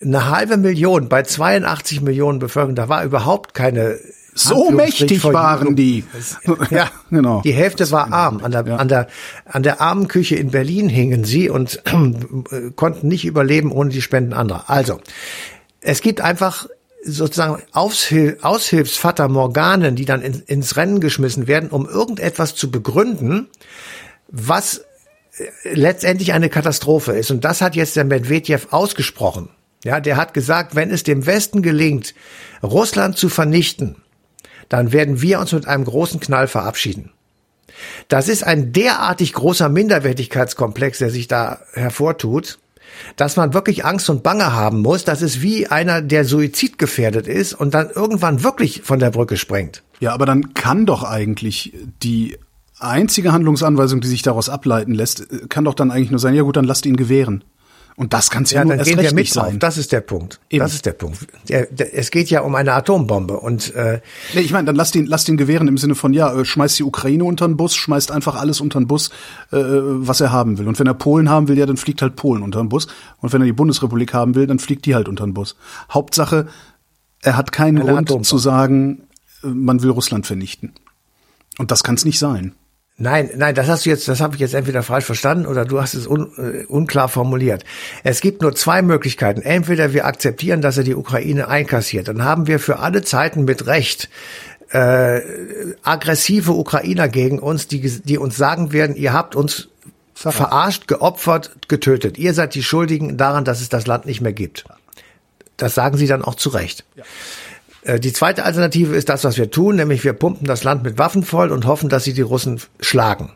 [0.02, 3.98] eine halbe Million bei 82 Millionen Bevölkerung, da war überhaupt keine
[4.34, 6.04] so mächtig waren die.
[6.70, 7.42] Ja, genau.
[7.42, 8.40] Die Hälfte war arm.
[8.42, 8.76] An der, ja.
[8.76, 9.08] an der,
[9.44, 11.82] an der armen Küche in Berlin hingen sie und
[12.50, 14.70] äh, konnten nicht überleben ohne die Spenden anderer.
[14.70, 15.00] Also,
[15.80, 16.66] es gibt einfach
[17.04, 23.48] sozusagen Aushil Aushilfsvater Morganen, die dann in, ins Rennen geschmissen werden, um irgendetwas zu begründen,
[24.28, 24.78] was
[25.36, 27.30] äh, letztendlich eine Katastrophe ist.
[27.30, 29.50] Und das hat jetzt der Medvedev ausgesprochen.
[29.84, 32.14] Ja, der hat gesagt, wenn es dem Westen gelingt,
[32.62, 33.96] Russland zu vernichten,
[34.68, 37.10] dann werden wir uns mit einem großen Knall verabschieden.
[38.08, 42.58] Das ist ein derartig großer Minderwertigkeitskomplex, der sich da hervortut,
[43.16, 45.04] dass man wirklich Angst und Bange haben muss.
[45.04, 49.82] Das ist wie einer, der suizidgefährdet ist und dann irgendwann wirklich von der Brücke sprengt.
[50.00, 52.38] Ja, aber dann kann doch eigentlich die
[52.78, 56.56] einzige Handlungsanweisung, die sich daraus ableiten lässt, kann doch dann eigentlich nur sein, ja gut,
[56.56, 57.44] dann lasst ihn gewähren.
[57.96, 59.58] Und das kann es ja, ja nur dann erst recht nicht sein.
[59.58, 60.40] Das ist der Punkt.
[60.48, 60.60] Eben.
[60.60, 61.26] Das ist der Punkt.
[61.48, 64.00] Der, der, es geht ja um eine Atombombe und äh,
[64.34, 66.78] nee, ich meine, dann lasst ihn, lasst ihn gewähren im Sinne von ja, äh, schmeißt
[66.78, 69.10] die Ukraine unter den Bus, schmeißt einfach alles unter den Bus,
[69.50, 70.68] äh, was er haben will.
[70.68, 72.86] Und wenn er Polen haben will, ja, dann fliegt halt Polen unter den Bus.
[73.18, 75.56] Und wenn er die Bundesrepublik haben will, dann fliegt die halt unter den Bus.
[75.90, 76.46] Hauptsache,
[77.20, 78.26] er hat keinen eine Grund Atombombe.
[78.26, 79.02] zu sagen,
[79.44, 80.72] äh, man will Russland vernichten.
[81.58, 82.54] Und das kann es nicht sein.
[83.02, 85.80] Nein, nein, das hast du jetzt, das habe ich jetzt entweder falsch verstanden oder du
[85.80, 87.64] hast es un, äh, unklar formuliert.
[88.04, 89.42] Es gibt nur zwei Möglichkeiten.
[89.42, 93.66] Entweder wir akzeptieren, dass er die Ukraine einkassiert, dann haben wir für alle Zeiten mit
[93.66, 94.08] Recht
[94.70, 95.20] äh,
[95.82, 99.68] aggressive Ukrainer gegen uns, die, die uns sagen werden, ihr habt uns
[100.14, 102.18] verarscht, geopfert, getötet.
[102.18, 104.64] Ihr seid die Schuldigen daran, dass es das Land nicht mehr gibt.
[105.56, 106.84] Das sagen sie dann auch zu Recht.
[106.94, 107.02] Ja.
[107.82, 110.98] Äh, die zweite Alternative ist das, was wir tun, nämlich wir pumpen das Land mit
[110.98, 113.32] Waffen voll und hoffen, dass sie die Russen schlagen.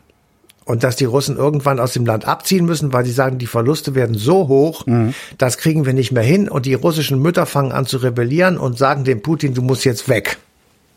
[0.65, 3.95] Und dass die Russen irgendwann aus dem Land abziehen müssen, weil sie sagen, die Verluste
[3.95, 5.13] werden so hoch, mhm.
[5.37, 6.49] das kriegen wir nicht mehr hin.
[6.49, 10.09] Und die russischen Mütter fangen an zu rebellieren und sagen dem Putin, du musst jetzt
[10.09, 10.37] weg.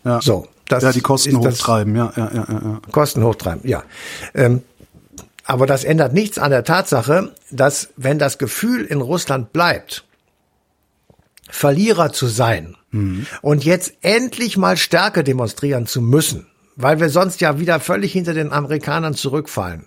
[0.04, 0.20] Ja.
[0.20, 0.48] So.
[0.66, 2.80] Das ja, die Kosten hochtreiben, ja, ja, ja, ja.
[2.92, 3.82] Kosten hochtreiben, ja.
[4.34, 4.62] Ähm,
[5.44, 10.04] aber das ändert nichts an der Tatsache, dass wenn das Gefühl in Russland bleibt,
[11.48, 13.26] Verlierer zu sein mhm.
[13.42, 18.34] und jetzt endlich mal Stärke demonstrieren zu müssen, weil wir sonst ja wieder völlig hinter
[18.34, 19.86] den Amerikanern zurückfallen.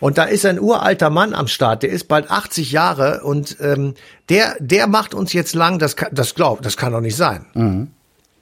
[0.00, 3.94] Und da ist ein uralter Mann am Start, der ist bald 80 Jahre und ähm,
[4.28, 7.46] der, der macht uns jetzt lang, das, kann, das glaubt, das kann doch nicht sein.
[7.54, 7.88] Mhm.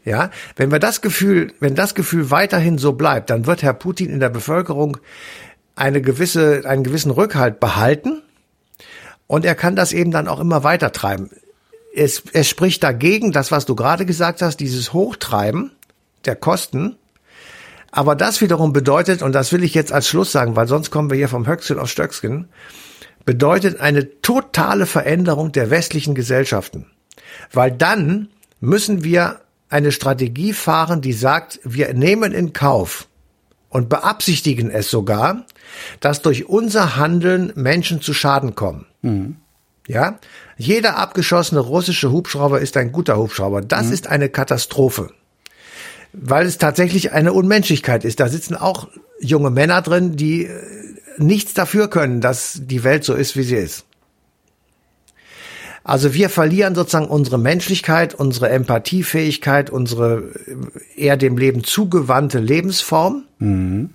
[0.05, 4.11] Ja, wenn wir das Gefühl, wenn das Gefühl weiterhin so bleibt, dann wird Herr Putin
[4.11, 4.97] in der Bevölkerung
[5.77, 8.23] eine gewisse, einen gewissen Rückhalt behalten
[9.27, 11.31] und er kann das eben dann auch immer weiter treiben
[11.95, 15.73] es, es spricht dagegen, das, was du gerade gesagt hast, dieses Hochtreiben
[16.25, 16.97] der Kosten.
[17.91, 21.11] Aber das wiederum bedeutet, und das will ich jetzt als Schluss sagen, weil sonst kommen
[21.11, 22.49] wir hier vom Höchstchen auf Stöckskin,
[23.25, 26.87] bedeutet eine totale Veränderung der westlichen Gesellschaften.
[27.53, 28.29] Weil dann
[28.61, 33.09] müssen wir eine Strategie fahren, die sagt, wir nehmen in Kauf
[33.69, 35.45] und beabsichtigen es sogar,
[36.01, 38.87] dass durch unser Handeln Menschen zu Schaden kommen.
[39.03, 39.37] Mhm.
[39.91, 40.21] Ja,
[40.57, 43.61] jeder abgeschossene russische Hubschrauber ist ein guter Hubschrauber.
[43.61, 43.93] Das mhm.
[43.93, 45.11] ist eine Katastrophe.
[46.13, 48.21] Weil es tatsächlich eine Unmenschlichkeit ist.
[48.21, 48.87] Da sitzen auch
[49.19, 50.53] junge Männer drin, die äh,
[51.19, 53.85] nichts dafür können, dass die Welt so ist, wie sie ist.
[55.83, 60.31] Also wir verlieren sozusagen unsere Menschlichkeit, unsere Empathiefähigkeit, unsere
[60.95, 63.91] eher dem Leben zugewandte Lebensform mhm.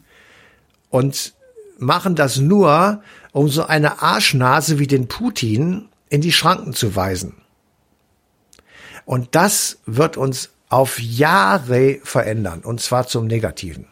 [0.90, 1.36] und
[1.78, 3.02] machen das nur,
[3.36, 7.34] um so eine Arschnase wie den Putin in die Schranken zu weisen.
[9.04, 13.88] Und das wird uns auf Jahre verändern, und zwar zum Negativen.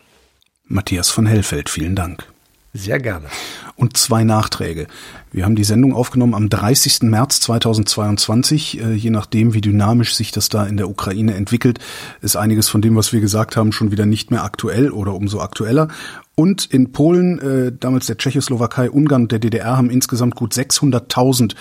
[0.64, 2.26] Matthias von Hellfeld, vielen Dank.
[2.72, 3.28] Sehr gerne.
[3.76, 4.88] Und zwei Nachträge.
[5.32, 7.04] Wir haben die Sendung aufgenommen am 30.
[7.04, 8.80] März 2022.
[8.80, 11.80] Äh, je nachdem, wie dynamisch sich das da in der Ukraine entwickelt,
[12.22, 15.40] ist einiges von dem, was wir gesagt haben, schon wieder nicht mehr aktuell oder umso
[15.40, 15.88] aktueller.
[16.36, 21.56] Und in Polen, äh, damals der Tschechoslowakei, Ungarn und der DDR haben insgesamt gut 600.000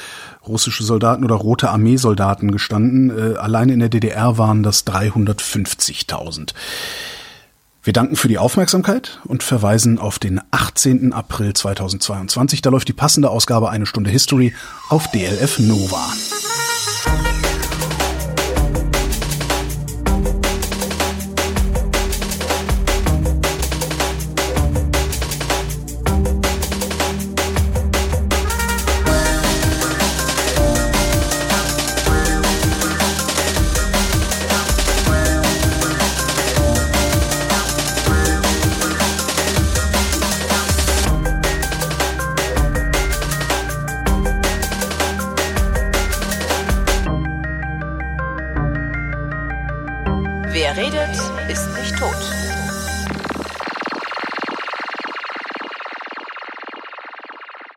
[0.46, 3.10] russische Soldaten oder Rote Armeesoldaten gestanden.
[3.10, 6.54] Äh, alleine in der DDR waren das 350.000.
[7.84, 11.12] Wir danken für die Aufmerksamkeit und verweisen auf den 18.
[11.12, 12.62] April 2022.
[12.62, 14.54] Da läuft die passende Ausgabe Eine Stunde History
[14.88, 16.12] auf DLF Nova.